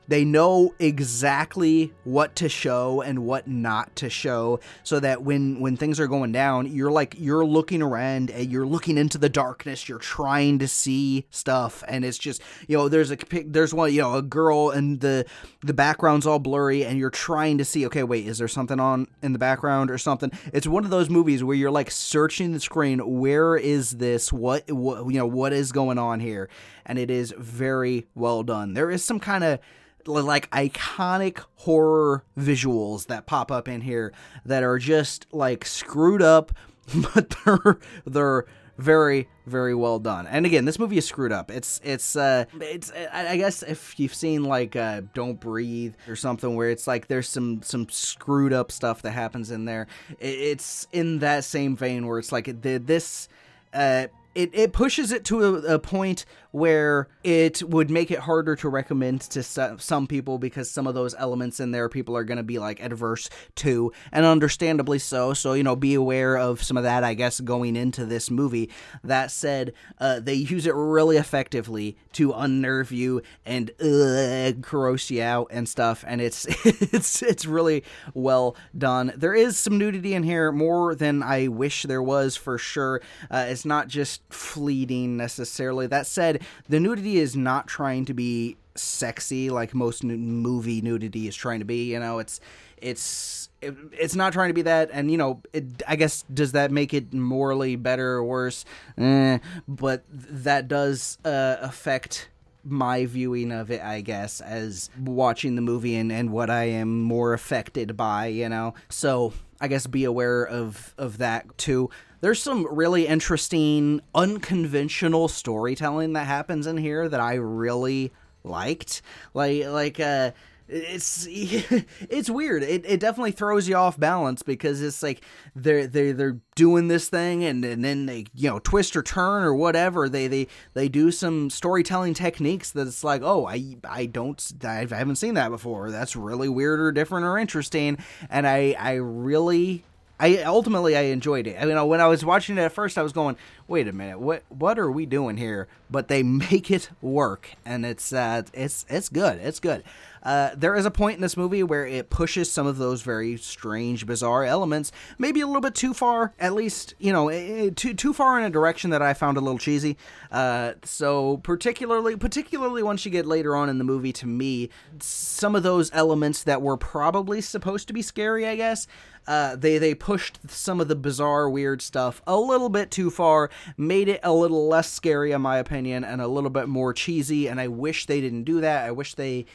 they 0.09 0.25
know 0.25 0.75
exactly 0.79 1.92
what 2.05 2.35
to 2.37 2.49
show 2.49 3.03
and 3.03 3.21
what 3.21 3.47
not 3.47 3.94
to 3.97 4.09
show 4.09 4.59
so 4.83 4.99
that 4.99 5.23
when 5.23 5.61
when 5.61 5.77
things 5.77 6.01
are 6.01 6.07
going 6.07 6.33
down 6.33 6.66
you're 6.66 6.90
like 6.90 7.14
you're 7.18 7.44
looking 7.44 7.83
around 7.83 8.31
and 8.31 8.51
you're 8.51 8.66
looking 8.66 8.99
into 8.99 9.18
the 9.18 9.29
darkness. 9.29 9.88
You're 9.88 9.99
trying 9.99 10.59
to 10.61 10.68
see 10.68 11.27
stuff 11.31 11.85
and 11.87 12.05
it's 12.05 12.18
just 12.18 12.42
you 12.66 12.77
know 12.77 12.88
there's 12.88 13.11
a 13.11 13.16
there's 13.47 13.75
one 13.75 13.92
you 13.92 14.01
know 14.01 14.14
a 14.14 14.23
girl 14.23 14.71
and 14.71 15.01
the 15.01 15.27
the 15.62 15.75
background's 15.75 16.27
all 16.27 16.38
blurry 16.38 16.85
and 16.85 16.99
you're 16.99 17.11
trying 17.11 17.59
to 17.59 17.64
see 17.64 17.87
okay 17.87 18.03
wait 18.03 18.27
is 18.27 18.38
there 18.38 18.49
something 18.49 18.81
on 18.81 19.07
in 19.23 19.33
the 19.33 19.38
background 19.38 19.90
or 19.90 19.99
something? 19.99 20.33
It's 20.53 20.66
one 20.66 20.85
of 20.85 20.90
those 20.90 21.11
movies 21.11 21.44
where 21.44 21.57
you're 21.57 21.71
like 21.71 21.90
searching 21.90 22.53
the 22.53 22.61
screen. 22.61 22.99
Where 22.99 23.57
is 23.57 23.90
this? 23.90 24.33
What, 24.33 24.71
what 24.71 25.07
you 25.12 25.18
know 25.18 25.27
what 25.27 25.53
is 25.53 25.73
going 25.73 25.99
on 25.99 26.21
here 26.21 26.49
and 26.88 26.98
it 26.98 27.11
is 27.11 27.33
very 27.38 28.09
well 28.14 28.42
done 28.42 28.74
there 28.74 28.90
is 28.90 29.05
some 29.05 29.20
kind 29.20 29.44
of 29.44 29.61
like 30.09 30.51
iconic 30.51 31.44
horror 31.57 32.24
visuals 32.37 33.07
that 33.07 33.27
pop 33.27 33.53
up 33.53 33.68
in 33.68 33.81
here 33.81 34.12
that 34.44 34.62
are 34.62 34.79
just 34.79 35.27
like 35.33 35.64
screwed 35.64 36.22
up, 36.22 36.53
but 37.14 37.35
they're 37.44 37.79
they're 38.07 38.44
very 38.79 39.29
very 39.44 39.74
well 39.74 39.98
done. 39.98 40.27
And 40.27 40.46
again, 40.46 40.64
this 40.64 40.79
movie 40.79 40.98
is 40.98 41.07
screwed 41.07 41.33
up. 41.33 41.51
It's 41.51 41.81
it's 41.85 42.16
uh 42.16 42.44
it's 42.61 42.92
I 43.12 43.37
guess 43.37 43.62
if 43.62 43.98
you've 43.98 44.14
seen 44.14 44.44
like 44.44 44.77
uh 44.77 45.03
Don't 45.14 45.38
Breathe 45.38 45.94
or 46.09 46.16
something 46.16 46.55
where 46.55 46.70
it's 46.70 46.87
like 46.87 47.09
there's 47.09 47.29
some 47.29 47.62
some 47.62 47.88
screwed 47.88 48.53
up 48.53 48.72
stuff 48.72 49.03
that 49.03 49.11
happens 49.11 49.51
in 49.51 49.64
there. 49.64 49.88
It's 50.20 50.87
in 50.92 51.18
that 51.20 51.44
same 51.44 51.77
vein 51.77 52.07
where 52.07 52.18
it's 52.18 52.33
like 52.33 52.62
this 52.62 53.29
uh 53.74 54.07
it, 54.35 54.51
it 54.53 54.73
pushes 54.73 55.11
it 55.11 55.25
to 55.27 55.43
a, 55.45 55.75
a, 55.75 55.79
point 55.79 56.25
where 56.51 57.09
it 57.25 57.62
would 57.62 57.91
make 57.91 58.11
it 58.11 58.21
harder 58.21 58.55
to 58.57 58.69
recommend 58.69 59.21
to 59.23 59.43
some 59.43 60.07
people 60.07 60.38
because 60.38 60.71
some 60.71 60.87
of 60.87 60.95
those 60.95 61.14
elements 61.19 61.61
in 61.61 61.71
there 61.73 61.88
people 61.88 62.17
are 62.17 62.25
going 62.25 62.37
to 62.37 62.43
be 62.43 62.59
like 62.59 62.81
adverse 62.81 63.29
to 63.57 63.93
and 64.12 64.25
understandably 64.25 64.99
so. 64.99 65.33
So 65.35 65.55
you 65.55 65.62
know 65.62 65.77
be 65.77 65.95
aware 65.95 66.37
of 66.37 66.62
some 66.62 66.77
of 66.77 66.83
that 66.85 67.05
i 67.05 67.14
guess 67.14 67.41
going 67.41 67.77
into 67.77 68.05
this 68.05 68.31
movie. 68.31 68.71
That 69.03 69.31
said 69.31 69.73
uh, 69.99 70.21
they 70.21 70.35
use 70.35 70.67
it 70.67 70.75
really 70.75 71.17
effectively 71.17 71.97
to 72.12 72.33
unnerve 72.33 72.93
you 72.93 73.23
and 73.45 73.71
uh, 73.81 74.53
gross 74.53 75.11
you 75.11 75.23
out 75.23 75.49
and 75.51 75.69
stuff 75.69 76.05
and 76.07 76.21
it's 76.21 76.45
it's 76.64 77.23
it's 77.23 77.47
really 77.47 77.83
well 78.14 78.57
done. 78.77 79.12
There 79.17 79.35
is 79.35 79.59
some 79.59 79.79
nudity 79.79 80.14
in 80.14 80.23
here 80.23 80.53
more 80.53 80.95
than 80.95 81.23
i 81.23 81.49
wish 81.49 81.83
there 81.85 82.03
was 82.03 82.37
for 82.37 82.59
sure. 82.59 83.01
Uh, 83.31 83.47
it's 83.49 83.64
not 83.64 83.88
just 83.88 84.28
fleeting 84.31 85.17
necessarily. 85.17 85.87
That 85.87 86.07
said, 86.07 86.43
the 86.69 86.81
nudity 86.81 87.19
is 87.19 87.37
not 87.37 87.67
trying 87.67 88.05
to 88.07 88.14
be 88.14 88.57
sexy 88.75 89.51
like 89.51 89.75
most 89.75 90.05
movie 90.05 90.81
nudity 90.81 91.27
is 91.29 91.37
trying 91.37 91.59
to 91.59 91.64
be. 91.64 91.93
You 91.93 92.01
know, 92.01 92.19
it's 92.19 92.41
it's 92.77 93.49
it, 93.61 93.75
it's 93.93 94.14
not 94.14 94.33
trying 94.33 94.49
to 94.49 94.55
be 94.55 94.62
that. 94.62 94.91
And 94.93 95.11
you 95.11 95.17
know, 95.17 95.43
it, 95.53 95.83
I 95.87 95.97
guess 95.97 96.25
does 96.33 96.53
that 96.53 96.71
make 96.71 96.95
it 96.95 97.12
morally 97.12 97.77
better 97.77 98.12
or 98.12 98.25
worse? 98.25 98.64
Eh, 98.97 99.38
but 99.67 100.05
that 100.11 100.69
does 100.69 101.19
uh, 101.25 101.57
affect 101.61 102.29
my 102.64 103.07
viewing 103.07 103.53
of 103.53 103.71
it, 103.71 103.83
I 103.83 104.01
guess, 104.01 104.41
as 104.41 104.91
watching 105.01 105.55
the 105.55 105.62
movie 105.62 105.97
and, 105.97 106.12
and 106.12 106.31
what 106.31 106.51
I 106.51 106.64
am 106.64 107.03
more 107.03 107.33
affected 107.33 107.97
by, 107.97 108.27
you 108.27 108.49
know. 108.49 108.75
So 108.88 109.33
I 109.61 109.68
guess 109.68 109.87
be 109.87 110.05
aware 110.05 110.44
of 110.44 110.94
of 110.99 111.18
that 111.18 111.57
too 111.59 111.90
there's 112.21 112.42
some 112.42 112.66
really 112.71 113.07
interesting, 113.07 114.01
unconventional 114.14 115.29
storytelling 115.29 116.14
that 116.14 116.27
happens 116.27 116.66
in 116.66 116.77
here 116.77 117.09
that 117.09 117.21
I 117.21 117.35
really 117.35 118.12
liked. 118.42 119.03
Like, 119.35 119.66
like, 119.66 120.01
uh, 120.01 120.33
it's 120.68 121.26
it's 121.31 122.31
weird. 122.31 122.62
It, 122.62 122.85
it 122.87 123.00
definitely 123.00 123.33
throws 123.33 123.68
you 123.68 123.76
off 123.76 123.98
balance 123.98 124.42
because 124.42 124.83
it's 124.83 125.02
like 125.02 125.22
they're 125.57 125.87
they 125.87 126.12
they're 126.12 126.38
doing 126.54 126.88
this 126.88 127.09
thing 127.09 127.44
and, 127.44 127.64
and 127.64 127.85
then 127.85 128.07
they 128.07 128.26
you 128.35 128.50
know 128.50 128.59
twist 128.59 128.96
or 128.96 129.02
turn 129.02 129.42
or 129.42 129.54
whatever. 129.54 130.09
They 130.09 130.26
they 130.26 130.46
they 130.74 130.88
do 130.88 131.11
some 131.11 131.50
storytelling 131.50 132.14
techniques 132.14 132.70
that 132.72 132.87
it's 132.87 133.04
like 133.04 133.22
oh 133.22 133.46
I 133.46 133.76
I 133.88 134.07
don't 134.07 134.52
I 134.62 134.87
haven't 134.90 135.16
seen 135.16 135.35
that 135.35 135.50
before. 135.50 135.90
That's 135.90 136.14
really 136.14 136.48
weird 136.48 136.81
or 136.81 136.92
different 136.92 137.26
or 137.26 137.38
interesting. 137.38 137.98
And 138.28 138.46
I 138.46 138.76
I 138.78 138.94
really 138.94 139.85
I 140.20 140.42
ultimately 140.42 140.96
I 140.96 141.02
enjoyed 141.02 141.46
it. 141.46 141.57
I 141.61 141.64
mean, 141.64 141.87
when 141.87 142.00
I 142.00 142.09
was 142.09 142.24
watching 142.24 142.59
it 142.59 142.62
at 142.62 142.72
first, 142.72 142.98
I 142.98 143.02
was 143.02 143.12
going, 143.12 143.37
"Wait 143.68 143.87
a 143.87 143.92
minute, 143.92 144.18
what 144.18 144.42
what 144.48 144.78
are 144.78 144.90
we 144.90 145.07
doing 145.07 145.37
here?" 145.37 145.68
But 145.90 146.09
they 146.09 146.22
make 146.24 146.70
it 146.70 146.90
work, 147.00 147.50
and 147.64 147.87
it's 147.87 148.12
uh, 148.12 148.42
it's 148.52 148.85
it's 148.88 149.09
good. 149.09 149.38
It's 149.40 149.61
good. 149.61 149.85
Uh, 150.29 150.55
there 150.55 150.77
is 150.77 150.85
a 150.85 150.91
point 150.91 151.14
in 151.14 151.23
this 151.23 151.38
movie 151.38 151.62
where 151.62 151.87
it 151.87 152.11
pushes 152.11 152.53
some 152.53 152.67
of 152.67 152.77
those 152.77 153.01
very 153.01 153.38
strange, 153.38 154.05
bizarre 154.05 154.45
elements, 154.45 154.93
maybe 155.17 155.41
a 155.41 155.47
little 155.47 155.62
bit 155.62 155.75
too 155.75 155.95
far. 155.95 156.35
At 156.38 156.53
least, 156.53 156.93
you 156.99 157.14
know, 157.14 157.31
eh, 157.31 157.37
eh, 157.37 157.71
too 157.75 157.95
too 157.95 158.12
far 158.12 158.38
in 158.38 158.45
a 158.45 158.51
direction 158.51 158.91
that 158.91 159.01
I 159.01 159.14
found 159.14 159.38
a 159.38 159.41
little 159.41 159.57
cheesy. 159.57 159.97
Uh, 160.31 160.75
so 160.85 161.38
particularly, 161.38 162.14
particularly 162.14 162.83
once 162.83 163.07
you 163.07 163.11
get 163.11 163.25
later 163.25 163.57
on 163.57 163.71
in 163.71 163.79
the 163.79 163.85
movie, 163.85 164.12
to 164.12 164.27
me, 164.27 164.69
some 165.01 165.57
of 165.57 165.62
those 165.62 165.91
elements 165.95 166.43
that 166.43 166.61
were 166.61 166.77
probably 166.77 167.41
supposed 167.41 167.88
to 167.88 167.95
be 167.95 168.03
scary, 168.03 168.47
I 168.47 168.57
guess. 168.57 168.87
Uh, 169.27 169.57
they 169.57 169.79
they 169.79 169.95
pushed 169.95 170.41
some 170.47 170.79
of 170.79 170.88
the 170.88 170.97
bizarre, 170.97 171.49
weird 171.49 171.81
stuff 171.81 172.21
a 172.27 172.38
little 172.38 172.69
bit 172.69 172.91
too 172.91 173.09
far, 173.09 173.49
made 173.79 174.09
it 174.09 174.21
a 174.23 174.35
little 174.35 174.69
less 174.69 174.93
scary, 174.93 175.33
in 175.33 175.41
my 175.41 175.57
opinion, 175.57 176.05
and 176.05 176.21
a 176.21 176.29
little 176.29 176.51
bit 176.51 176.69
more 176.69 176.93
cheesy. 176.93 177.47
And 177.47 177.59
I 177.59 177.69
wish 177.69 178.05
they 178.05 178.21
didn't 178.21 178.45
do 178.45 178.61
that. 178.61 178.85
I 178.85 178.91
wish 178.91 179.14
they. 179.14 179.47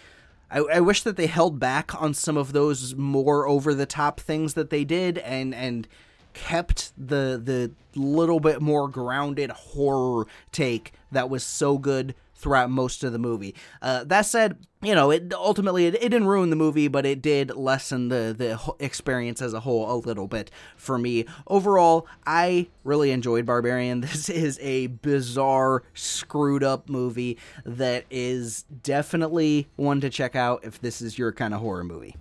I, 0.53 0.59
I 0.59 0.79
wish 0.79 1.01
that 1.01 1.17
they 1.17 1.27
held 1.27 1.59
back 1.59 1.99
on 2.01 2.13
some 2.13 2.37
of 2.37 2.53
those 2.53 2.95
more 2.95 3.47
over 3.47 3.73
the 3.73 3.87
top 3.87 4.19
things 4.19 4.53
that 4.53 4.69
they 4.69 4.83
did, 4.85 5.17
and 5.17 5.53
and 5.53 5.87
kept 6.33 6.93
the 6.97 7.41
the 7.43 7.71
little 7.95 8.39
bit 8.39 8.61
more 8.61 8.87
grounded 8.87 9.49
horror 9.51 10.25
take 10.51 10.93
that 11.11 11.29
was 11.29 11.43
so 11.43 11.77
good 11.77 12.15
throughout 12.43 12.69
most 12.69 13.03
of 13.05 13.13
the 13.13 13.17
movie. 13.17 13.55
Uh, 13.81 14.03
that 14.03 14.23
said, 14.23 14.57
you 14.81 14.93
know, 14.93 15.09
it 15.11 15.33
ultimately 15.33 15.87
it, 15.87 15.95
it, 15.95 16.09
didn't 16.09 16.27
ruin 16.27 16.49
the 16.49 16.57
movie, 16.57 16.89
but 16.89 17.05
it 17.05 17.21
did 17.21 17.55
lessen 17.55 18.09
the 18.09 18.35
the 18.37 18.59
experience 18.83 19.41
as 19.41 19.53
a 19.53 19.61
whole 19.61 19.89
a 19.89 19.95
little 19.95 20.27
bit 20.27 20.51
for 20.75 20.97
me. 20.97 21.25
Overall, 21.47 22.05
I 22.27 22.67
really 22.83 23.11
enjoyed 23.11 23.45
Barbarian. 23.47 24.01
This 24.13 24.29
is 24.29 24.59
a 24.61 24.87
bizarre, 24.87 25.83
screwed 25.93 26.63
up 26.63 26.89
movie 26.89 27.37
that 27.65 28.05
is 28.11 28.63
definitely 28.83 29.67
one 29.77 30.01
to 30.01 30.09
check 30.09 30.35
out 30.35 30.65
if 30.65 30.81
this 30.81 31.01
is 31.01 31.17
your 31.17 31.31
kind 31.31 31.53
of 31.53 31.61
horror 31.61 31.83
movie. 31.83 32.15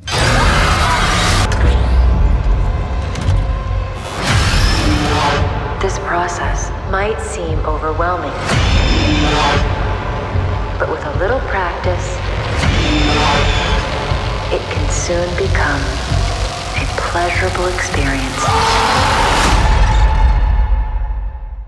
This 5.82 5.98
process 5.98 6.70
might 6.92 7.20
seem 7.20 7.58
overwhelming 7.66 8.71
soon 15.12 15.36
become 15.36 15.82
a 16.80 16.86
pleasurable 16.96 17.66
experience. 17.66 18.44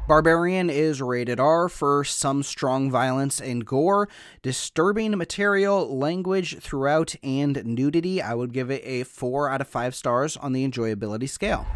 Barbarian 0.09 0.71
is 0.71 1.03
rated 1.03 1.39
R 1.39 1.69
for 1.69 2.05
some 2.05 2.43
strong 2.43 2.91
violence 2.91 3.43
and 3.43 3.67
gore, 3.67 4.09
disturbing 4.41 5.19
material, 5.19 5.95
language 5.95 6.57
throughout, 6.61 7.17
and 7.23 7.63
nudity. 7.67 8.23
I 8.23 8.33
would 8.33 8.55
give 8.55 8.71
it 8.71 8.81
a 8.83 9.03
4 9.03 9.51
out 9.51 9.61
of 9.61 9.69
5 9.69 9.95
stars 9.95 10.39
on 10.39 10.55
the 10.55 10.67
enjoyability 10.67 11.29
scale. 11.29 11.67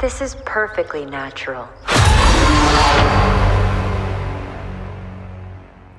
This 0.00 0.20
is 0.20 0.34
perfectly 0.44 1.06
natural. 1.06 1.68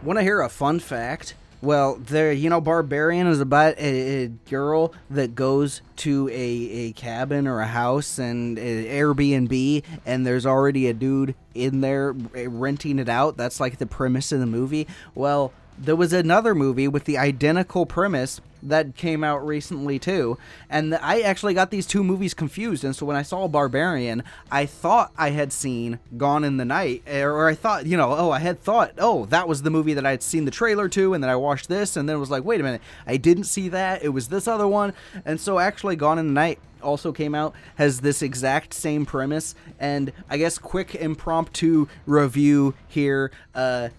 Want 0.04 0.20
to 0.20 0.24
hear 0.24 0.42
a 0.42 0.50
fun 0.50 0.80
fact? 0.80 1.36
Well, 1.62 1.96
there, 1.96 2.32
you 2.32 2.50
know, 2.50 2.60
Barbarian 2.60 3.28
is 3.28 3.40
about 3.40 3.78
a, 3.78 4.24
a 4.24 4.28
girl 4.28 4.94
that 5.12 5.36
goes 5.36 5.82
to 5.98 6.28
a, 6.30 6.34
a 6.34 6.92
cabin 6.94 7.48
or 7.48 7.62
a 7.62 7.68
house 7.68 8.18
and 8.18 8.58
uh, 8.58 8.62
Airbnb, 8.62 9.84
and 10.04 10.26
there's 10.26 10.48
already 10.48 10.88
a 10.88 10.94
dude 10.94 11.36
in 11.54 11.82
there 11.82 12.16
uh, 12.36 12.50
renting 12.50 12.98
it 12.98 13.10
out. 13.10 13.38
That's 13.38 13.60
like 13.60 13.78
the 13.78 13.86
premise 13.86 14.32
of 14.32 14.40
the 14.40 14.48
movie. 14.48 14.88
Well, 15.14 15.54
there 15.78 15.96
was 15.96 16.14
another 16.14 16.56
movie 16.56 16.88
with 16.88 17.04
the 17.04 17.20
identical 17.20 17.86
premise 17.86 18.42
that 18.64 18.96
came 18.96 19.24
out 19.24 19.46
recently 19.46 20.00
too. 20.00 20.38
And 20.70 20.96
i 20.96 21.22
actually 21.22 21.54
got 21.54 21.72
these 21.72 21.86
two 21.86 22.04
movies 22.04 22.34
confused. 22.34 22.84
And 22.84 22.96
so 22.96 23.06
when 23.06 23.16
i 23.16 23.22
saw 23.22 23.48
barbarian 23.48 24.24
i 24.52 24.66
thought 24.66 25.12
i 25.18 25.32
had 25.32 25.52
seen 25.52 26.00
gone 26.18 26.44
in 26.44 26.58
the 26.58 26.66
night 26.66 27.04
or 27.08 27.48
i 27.48 27.56
thought 27.56 27.86
you 27.86 27.98
know 27.98 28.14
oh 28.14 28.32
i 28.32 28.40
had 28.40 28.62
thought 28.62 28.94
oh 28.98 29.26
that 29.26 29.48
was 29.48 29.62
the 29.62 29.70
movie 29.70 29.94
that 29.94 30.06
i 30.06 30.12
had 30.12 30.24
seen 30.24 30.46
the 30.46 30.52
trailer 30.52 30.88
to 30.90 31.14
and 31.14 31.24
then 31.24 31.30
i 31.30 31.36
watched 31.36 31.70
this 31.70 31.96
and 31.96 32.08
then 32.08 32.16
it 32.16 32.20
was 32.20 32.30
like 32.30 32.44
wait 32.44 32.60
a 32.60 32.64
minute 32.64 32.82
i 33.08 33.18
didn't 33.18 33.46
see 33.46 33.70
that. 33.70 34.04
It 34.04 34.10
was 34.10 34.28
this 34.28 34.48
other 34.48 34.68
one. 34.68 34.94
And 35.26 35.40
so 35.40 35.60
actually 35.60 35.96
gone 35.96 36.20
in 36.20 36.28
the 36.28 36.34
night 36.34 36.60
also 36.82 37.12
came 37.12 37.36
out 37.36 37.54
has 37.76 38.02
this 38.02 38.24
exact 38.24 38.74
same 38.74 39.06
premise. 39.06 39.56
And 39.80 40.12
i 40.30 40.38
guess 40.38 40.58
quick 40.58 40.96
impromptu 40.96 41.88
review 42.06 42.74
here 42.88 43.32
uh 43.54 43.90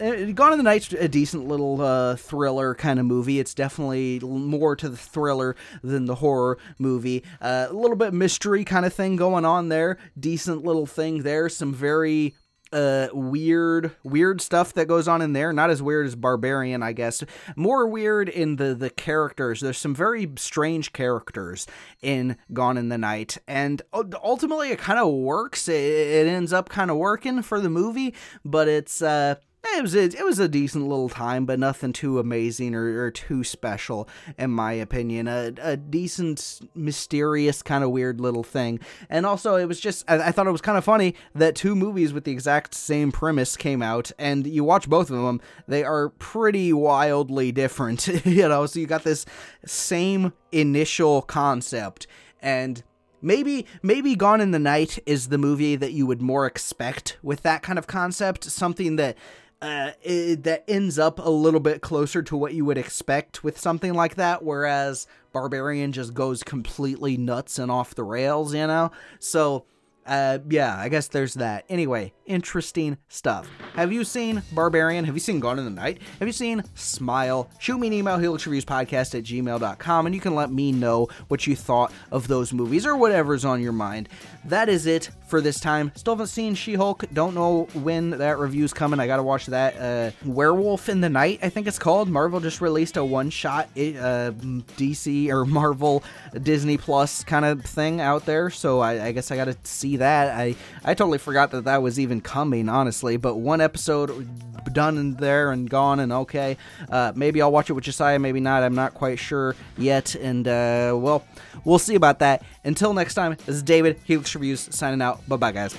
Gone 0.00 0.52
in 0.52 0.58
the 0.58 0.64
Night's 0.64 0.90
a 0.94 1.08
decent 1.08 1.46
little 1.46 1.82
uh, 1.82 2.16
thriller 2.16 2.74
kind 2.74 2.98
of 2.98 3.04
movie. 3.04 3.38
It's 3.38 3.52
definitely 3.52 4.18
more 4.20 4.74
to 4.76 4.88
the 4.88 4.96
thriller 4.96 5.56
than 5.82 6.06
the 6.06 6.14
horror 6.14 6.56
movie. 6.78 7.22
Uh, 7.38 7.66
a 7.68 7.74
little 7.74 7.96
bit 7.96 8.14
mystery 8.14 8.64
kind 8.64 8.86
of 8.86 8.94
thing 8.94 9.16
going 9.16 9.44
on 9.44 9.68
there. 9.68 9.98
Decent 10.18 10.64
little 10.64 10.86
thing 10.86 11.22
there. 11.22 11.50
Some 11.50 11.74
very 11.74 12.34
uh 12.72 13.08
weird 13.12 13.90
weird 14.04 14.40
stuff 14.40 14.72
that 14.74 14.86
goes 14.86 15.08
on 15.08 15.20
in 15.20 15.32
there 15.32 15.52
not 15.52 15.70
as 15.70 15.82
weird 15.82 16.06
as 16.06 16.14
barbarian 16.14 16.84
i 16.84 16.92
guess 16.92 17.24
more 17.56 17.84
weird 17.88 18.28
in 18.28 18.56
the 18.56 18.76
the 18.76 18.88
characters 18.90 19.60
there's 19.60 19.76
some 19.76 19.92
very 19.92 20.30
strange 20.36 20.92
characters 20.92 21.66
in 22.00 22.36
gone 22.52 22.78
in 22.78 22.88
the 22.88 22.96
night 22.96 23.38
and 23.48 23.82
ultimately 23.92 24.70
it 24.70 24.78
kind 24.78 25.00
of 25.00 25.12
works 25.12 25.66
it, 25.66 25.82
it 25.82 26.28
ends 26.28 26.52
up 26.52 26.68
kind 26.68 26.92
of 26.92 26.96
working 26.96 27.42
for 27.42 27.58
the 27.58 27.68
movie 27.68 28.14
but 28.44 28.68
it's 28.68 29.02
uh 29.02 29.34
it 29.62 29.82
was 29.82 29.94
a, 29.94 30.04
it 30.04 30.24
was 30.24 30.38
a 30.38 30.48
decent 30.48 30.88
little 30.88 31.08
time, 31.08 31.44
but 31.44 31.58
nothing 31.58 31.92
too 31.92 32.18
amazing 32.18 32.74
or, 32.74 33.04
or 33.04 33.10
too 33.10 33.44
special, 33.44 34.08
in 34.38 34.50
my 34.50 34.72
opinion. 34.72 35.28
A, 35.28 35.52
a 35.60 35.76
decent, 35.76 36.60
mysterious, 36.74 37.62
kind 37.62 37.84
of 37.84 37.90
weird 37.90 38.20
little 38.20 38.42
thing. 38.42 38.80
And 39.08 39.26
also, 39.26 39.56
it 39.56 39.66
was 39.66 39.80
just 39.80 40.04
I, 40.08 40.28
I, 40.28 40.32
thought 40.32 40.46
it 40.46 40.52
was 40.52 40.60
kind 40.60 40.78
of 40.78 40.84
funny 40.84 41.14
that 41.34 41.54
two 41.54 41.74
movies 41.74 42.12
with 42.12 42.24
the 42.24 42.32
exact 42.32 42.74
same 42.74 43.12
premise 43.12 43.56
came 43.56 43.82
out, 43.82 44.10
and 44.18 44.46
you 44.46 44.64
watch 44.64 44.88
both 44.88 45.10
of 45.10 45.22
them, 45.22 45.40
they 45.68 45.84
are 45.84 46.08
pretty 46.08 46.72
wildly 46.72 47.52
different. 47.52 48.06
you 48.26 48.48
know, 48.48 48.66
so 48.66 48.80
you 48.80 48.86
got 48.86 49.04
this 49.04 49.26
same 49.64 50.32
initial 50.52 51.22
concept, 51.22 52.06
and 52.40 52.82
maybe 53.22 53.66
maybe 53.82 54.14
gone 54.16 54.40
in 54.40 54.50
the 54.50 54.58
night 54.58 54.98
is 55.06 55.28
the 55.28 55.38
movie 55.38 55.76
that 55.76 55.92
you 55.92 56.06
would 56.06 56.22
more 56.22 56.46
expect 56.46 57.18
with 57.22 57.42
that 57.42 57.62
kind 57.62 57.78
of 57.78 57.86
concept 57.86 58.44
something 58.44 58.96
that 58.96 59.16
uh, 59.62 59.90
it, 60.02 60.44
that 60.44 60.64
ends 60.68 60.98
up 60.98 61.18
a 61.18 61.28
little 61.28 61.60
bit 61.60 61.82
closer 61.82 62.22
to 62.22 62.36
what 62.36 62.54
you 62.54 62.64
would 62.64 62.78
expect 62.78 63.44
with 63.44 63.58
something 63.58 63.92
like 63.94 64.14
that, 64.14 64.42
whereas 64.42 65.06
Barbarian 65.32 65.92
just 65.92 66.14
goes 66.14 66.42
completely 66.42 67.16
nuts 67.16 67.58
and 67.58 67.70
off 67.70 67.94
the 67.94 68.04
rails, 68.04 68.54
you 68.54 68.66
know? 68.66 68.90
So 69.18 69.64
uh, 70.06 70.38
yeah, 70.48 70.76
I 70.76 70.88
guess 70.88 71.08
there's 71.08 71.34
that. 71.34 71.64
Anyway, 71.68 72.12
interesting 72.26 72.98
stuff. 73.08 73.48
Have 73.74 73.92
you 73.92 74.04
seen 74.04 74.42
Barbarian? 74.52 75.04
Have 75.04 75.14
you 75.14 75.20
seen 75.20 75.40
Gone 75.40 75.58
in 75.58 75.64
the 75.64 75.70
Night? 75.70 76.00
Have 76.18 76.28
you 76.28 76.32
seen 76.32 76.62
Smile? 76.74 77.50
Shoot 77.58 77.78
me 77.78 77.88
an 77.88 77.92
email, 77.92 78.16
helixreviewspodcast 78.16 79.18
at 79.18 79.24
gmail.com, 79.24 80.06
and 80.06 80.14
you 80.14 80.20
can 80.20 80.34
let 80.34 80.50
me 80.50 80.72
know 80.72 81.08
what 81.28 81.46
you 81.46 81.54
thought 81.54 81.92
of 82.10 82.28
those 82.28 82.52
movies 82.52 82.86
or 82.86 82.96
whatever's 82.96 83.44
on 83.44 83.60
your 83.60 83.72
mind. 83.72 84.08
That 84.44 84.68
is 84.68 84.86
it 84.86 85.10
for 85.28 85.40
this 85.40 85.60
time. 85.60 85.92
Still 85.94 86.14
haven't 86.14 86.26
seen 86.26 86.54
She 86.54 86.74
Hulk. 86.74 87.04
Don't 87.12 87.34
know 87.34 87.68
when 87.74 88.10
that 88.10 88.38
review's 88.38 88.72
coming. 88.72 88.98
I 88.98 89.06
gotta 89.06 89.22
watch 89.22 89.46
that. 89.46 89.76
Uh, 89.76 90.10
Werewolf 90.24 90.88
in 90.88 91.00
the 91.00 91.08
Night, 91.08 91.40
I 91.42 91.48
think 91.50 91.66
it's 91.66 91.78
called. 91.78 92.08
Marvel 92.08 92.40
just 92.40 92.60
released 92.60 92.96
a 92.96 93.04
one 93.04 93.30
shot 93.30 93.68
uh, 93.76 94.32
DC 94.76 95.28
or 95.28 95.44
Marvel 95.44 96.02
Disney 96.42 96.76
Plus 96.76 97.22
kind 97.22 97.44
of 97.44 97.62
thing 97.62 98.00
out 98.00 98.26
there, 98.26 98.50
so 98.50 98.80
I, 98.80 99.06
I 99.06 99.12
guess 99.12 99.30
I 99.30 99.36
gotta 99.36 99.56
see 99.62 99.89
that. 99.96 100.36
I 100.36 100.54
I 100.84 100.94
totally 100.94 101.18
forgot 101.18 101.50
that 101.52 101.64
that 101.64 101.82
was 101.82 101.98
even 101.98 102.20
coming, 102.20 102.68
honestly. 102.68 103.16
But 103.16 103.36
one 103.36 103.60
episode 103.60 104.28
done 104.72 104.98
and 104.98 105.16
there 105.18 105.50
and 105.52 105.68
gone 105.68 106.00
and 106.00 106.12
okay. 106.12 106.56
Uh, 106.88 107.12
maybe 107.14 107.42
I'll 107.42 107.52
watch 107.52 107.70
it 107.70 107.72
with 107.72 107.84
Josiah, 107.84 108.18
maybe 108.18 108.40
not. 108.40 108.62
I'm 108.62 108.74
not 108.74 108.94
quite 108.94 109.18
sure 109.18 109.56
yet. 109.76 110.14
And 110.14 110.46
uh, 110.46 110.94
well, 110.96 111.24
we'll 111.64 111.78
see 111.78 111.94
about 111.94 112.18
that. 112.20 112.42
Until 112.64 112.92
next 112.92 113.14
time, 113.14 113.36
this 113.46 113.56
is 113.56 113.62
David 113.62 113.98
Helix 114.04 114.34
Reviews 114.34 114.68
signing 114.70 115.02
out. 115.02 115.26
Bye 115.28 115.36
bye, 115.36 115.52
guys. 115.52 115.74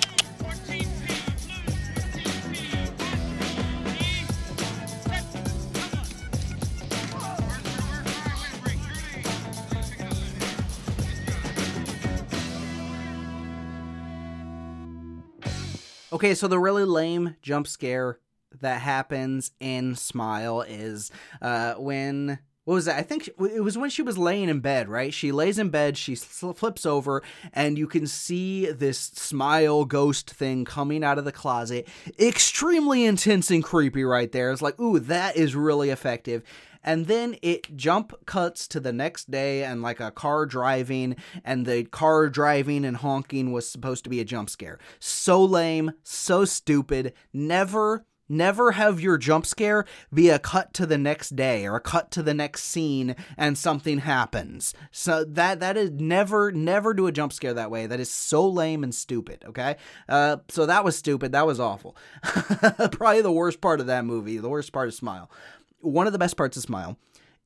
Okay, 16.21 16.36
so 16.36 16.47
the 16.47 16.60
really 16.60 16.86
lame 16.86 17.36
jump 17.41 17.65
scare 17.65 18.19
that 18.60 18.79
happens 18.79 19.53
in 19.60 19.95
Smile 19.95 20.62
is 20.62 21.10
uh, 21.41 21.73
when 21.79 22.38
what 22.65 22.76
was 22.76 22.86
that? 22.86 22.97
I 22.97 23.02
think 23.02 23.28
it 23.28 23.63
was 23.63 23.78
when 23.78 23.89
she 23.89 24.04
was 24.04 24.17
laying 24.17 24.47
in 24.47 24.60
bed, 24.60 24.88
right? 24.88 25.13
She 25.13 25.32
lays 25.32 25.58
in 25.58 25.69
bed, 25.69 25.97
she 25.97 26.15
flips 26.15 26.86
over, 26.86 27.24
and 27.54 27.78
you 27.78 27.88
can 27.88 28.06
see 28.06 28.67
this 28.67 29.00
smile 29.00 29.84
ghost 29.86 30.30
thing 30.30 30.63
coming 30.63 31.04
out 31.04 31.17
of 31.17 31.26
the 31.26 31.32
closet. 31.32 31.88
Extremely 32.19 33.04
intense 33.06 33.50
and 33.50 33.63
creepy, 33.63 34.04
right 34.04 34.32
there. 34.32 34.52
It's 34.52 34.62
like, 34.62 34.80
ooh, 34.80 35.00
that 35.00 35.36
is 35.36 35.56
really 35.56 35.89
effective 35.89 36.43
and 36.84 37.08
then 37.08 37.36
it 37.41 37.76
jump 37.76 38.13
cuts 38.26 38.67
to 38.67 38.80
the 38.80 38.93
next 38.93 39.30
day 39.30 39.63
and 39.63 39.82
like 39.82 40.00
a 40.00 40.12
car 40.12 40.45
driving 40.45 41.15
and 41.43 41.65
the 41.65 41.84
car 41.86 42.30
driving 42.30 42.86
and 42.86 42.97
honking 42.97 43.52
was 43.52 43.69
supposed 43.69 44.04
to 44.04 44.10
be 44.10 44.19
a 44.19 44.26
jump 44.26 44.50
scare 44.50 44.80
so 45.00 45.43
lame 45.43 45.91
so 46.04 46.45
stupid 46.45 47.13
never 47.34 48.06
never 48.32 48.72
have 48.72 49.00
your 49.00 49.17
jump 49.17 49.46
scare 49.46 49.86
be 50.13 50.30
a 50.30 50.39
cut 50.39 50.74
to 50.74 50.86
the 50.86 50.98
next 50.98 51.36
day 51.36 51.65
or 51.65 51.76
a 51.76 51.82
cut 51.82 52.10
to 52.12 52.24
the 52.24 52.34
next 52.34 52.63
scene 52.63 53.15
and 53.38 53.58
something 53.58 54.00
happens. 54.00 54.74
So 54.91 55.24
that 55.26 55.60
that 55.60 55.78
is 55.78 55.91
never 55.91 56.52
never 56.52 56.94
do 56.94 57.08
a 57.08 57.12
jump 57.12 57.34
scare 57.34 57.54
that 57.54 57.72
way. 57.72 57.86
That 57.86 58.00
is 58.00 58.10
so 58.10 58.48
lame 58.48 58.84
and 58.84 58.96
stupid 58.96 59.44
okay? 59.48 59.76
Uh, 60.10 60.38
so 60.50 60.65
that 60.65 60.84
was 60.84 60.98
stupid. 60.98 61.32
That 61.34 61.46
was 61.46 61.60
awful. 61.60 61.96
Probably 62.24 63.22
the 63.22 63.32
worst 63.32 63.62
part 63.62 63.80
of 63.80 63.88
that 63.88 64.06
movie 64.06 64.38
the 64.38 64.50
worst 64.50 64.72
part 64.72 64.88
of 64.88 64.94
smile. 64.94 65.30
One 65.82 66.08
of 66.08 66.13
the 66.13 66.20
best 66.20 66.38
parts 66.38 66.58
of 66.58 66.63
Smile 66.63 66.98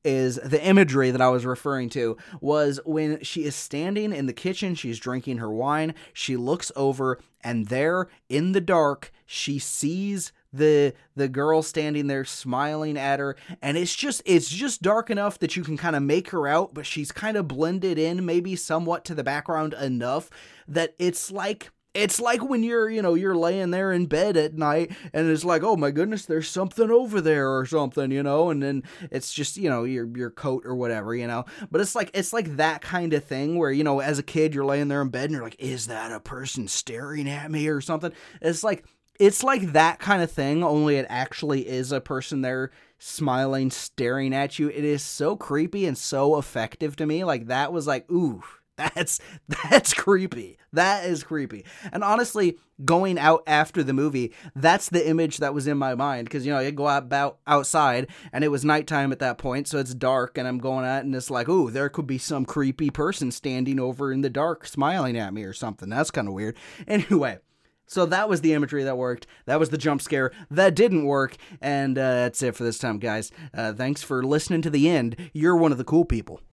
is 0.04 0.36
the 0.36 0.64
imagery 0.64 1.10
that 1.10 1.20
I 1.20 1.28
was 1.30 1.44
referring 1.44 1.88
to 1.90 2.16
was 2.40 2.78
when 2.84 3.22
she 3.22 3.44
is 3.44 3.56
standing 3.56 4.12
in 4.12 4.26
the 4.26 4.32
kitchen, 4.32 4.74
she's 4.74 5.00
drinking 5.00 5.38
her 5.38 5.50
wine, 5.50 5.94
she 6.12 6.36
looks 6.36 6.70
over 6.76 7.18
and 7.42 7.66
there 7.66 8.08
in 8.28 8.52
the 8.52 8.60
dark 8.60 9.10
she 9.26 9.58
sees 9.58 10.32
the 10.56 10.94
the 11.14 11.28
girl 11.28 11.62
standing 11.62 12.06
there 12.06 12.24
smiling 12.24 12.96
at 12.96 13.18
her 13.18 13.36
and 13.62 13.76
it's 13.76 13.94
just 13.94 14.22
it's 14.24 14.48
just 14.48 14.82
dark 14.82 15.10
enough 15.10 15.38
that 15.38 15.56
you 15.56 15.62
can 15.62 15.76
kind 15.76 15.96
of 15.96 16.02
make 16.02 16.30
her 16.30 16.46
out 16.46 16.74
but 16.74 16.86
she's 16.86 17.12
kind 17.12 17.36
of 17.36 17.48
blended 17.48 17.98
in 17.98 18.24
maybe 18.24 18.56
somewhat 18.56 19.04
to 19.04 19.14
the 19.14 19.24
background 19.24 19.74
enough 19.74 20.30
that 20.68 20.94
it's 20.98 21.30
like 21.30 21.70
it's 21.96 22.20
like 22.20 22.46
when 22.46 22.62
you're, 22.62 22.90
you 22.90 23.00
know, 23.00 23.14
you're 23.14 23.34
laying 23.34 23.70
there 23.70 23.90
in 23.90 24.04
bed 24.04 24.36
at 24.36 24.54
night 24.54 24.92
and 25.14 25.30
it's 25.30 25.44
like, 25.44 25.62
oh 25.62 25.76
my 25.76 25.90
goodness, 25.90 26.26
there's 26.26 26.48
something 26.48 26.90
over 26.90 27.22
there 27.22 27.56
or 27.56 27.64
something, 27.64 28.10
you 28.10 28.22
know, 28.22 28.50
and 28.50 28.62
then 28.62 28.82
it's 29.10 29.32
just, 29.32 29.56
you 29.56 29.70
know, 29.70 29.84
your 29.84 30.06
your 30.14 30.30
coat 30.30 30.64
or 30.66 30.74
whatever, 30.74 31.14
you 31.14 31.26
know. 31.26 31.46
But 31.70 31.80
it's 31.80 31.94
like 31.94 32.10
it's 32.12 32.34
like 32.34 32.56
that 32.56 32.82
kind 32.82 33.14
of 33.14 33.24
thing 33.24 33.56
where, 33.56 33.70
you 33.70 33.82
know, 33.82 34.00
as 34.00 34.18
a 34.18 34.22
kid 34.22 34.54
you're 34.54 34.66
laying 34.66 34.88
there 34.88 35.00
in 35.00 35.08
bed 35.08 35.24
and 35.24 35.32
you're 35.32 35.42
like, 35.42 35.56
is 35.58 35.86
that 35.86 36.12
a 36.12 36.20
person 36.20 36.68
staring 36.68 37.28
at 37.30 37.50
me 37.50 37.66
or 37.68 37.80
something? 37.80 38.12
It's 38.42 38.62
like 38.62 38.84
it's 39.18 39.42
like 39.42 39.72
that 39.72 39.98
kind 39.98 40.22
of 40.22 40.30
thing, 40.30 40.62
only 40.62 40.96
it 40.96 41.06
actually 41.08 41.68
is 41.68 41.92
a 41.92 42.00
person 42.00 42.42
there 42.42 42.70
smiling, 42.98 43.70
staring 43.70 44.34
at 44.34 44.58
you. 44.58 44.68
It 44.68 44.84
is 44.84 45.02
so 45.02 45.36
creepy 45.36 45.86
and 45.86 45.96
so 45.96 46.38
effective 46.38 46.96
to 46.96 47.06
me. 47.06 47.24
Like 47.24 47.46
that 47.46 47.72
was 47.72 47.86
like, 47.86 48.10
ooh, 48.10 48.42
that's 48.76 49.20
that's 49.70 49.94
creepy. 49.94 50.58
That 50.72 51.06
is 51.06 51.24
creepy. 51.24 51.64
And 51.92 52.04
honestly, 52.04 52.58
going 52.84 53.18
out 53.18 53.42
after 53.46 53.82
the 53.82 53.94
movie, 53.94 54.34
that's 54.54 54.90
the 54.90 55.08
image 55.08 55.38
that 55.38 55.54
was 55.54 55.66
in 55.66 55.78
my 55.78 55.94
mind 55.94 56.26
because 56.26 56.44
you 56.44 56.52
know 56.52 56.60
you 56.60 56.72
go 56.72 56.86
out 56.86 57.04
about 57.04 57.38
outside 57.46 58.08
and 58.32 58.44
it 58.44 58.48
was 58.48 58.64
nighttime 58.64 59.12
at 59.12 59.18
that 59.20 59.38
point, 59.38 59.68
so 59.68 59.78
it's 59.78 59.94
dark, 59.94 60.36
and 60.36 60.46
I'm 60.46 60.58
going 60.58 60.84
out 60.84 61.04
and 61.04 61.14
it's 61.14 61.30
like, 61.30 61.48
ooh, 61.48 61.70
there 61.70 61.88
could 61.88 62.06
be 62.06 62.18
some 62.18 62.44
creepy 62.44 62.90
person 62.90 63.30
standing 63.30 63.80
over 63.80 64.12
in 64.12 64.20
the 64.20 64.30
dark 64.30 64.66
smiling 64.66 65.16
at 65.16 65.32
me 65.32 65.44
or 65.44 65.54
something. 65.54 65.88
That's 65.88 66.10
kind 66.10 66.28
of 66.28 66.34
weird. 66.34 66.56
Anyway. 66.86 67.38
So 67.86 68.06
that 68.06 68.28
was 68.28 68.40
the 68.40 68.52
imagery 68.52 68.84
that 68.84 68.96
worked. 68.96 69.26
That 69.46 69.60
was 69.60 69.70
the 69.70 69.78
jump 69.78 70.02
scare 70.02 70.32
that 70.50 70.74
didn't 70.74 71.04
work. 71.04 71.36
And 71.60 71.96
uh, 71.96 72.14
that's 72.14 72.42
it 72.42 72.54
for 72.56 72.64
this 72.64 72.78
time, 72.78 72.98
guys. 72.98 73.30
Uh, 73.54 73.72
thanks 73.72 74.02
for 74.02 74.22
listening 74.24 74.62
to 74.62 74.70
the 74.70 74.88
end. 74.88 75.30
You're 75.32 75.56
one 75.56 75.72
of 75.72 75.78
the 75.78 75.84
cool 75.84 76.04
people. 76.04 76.40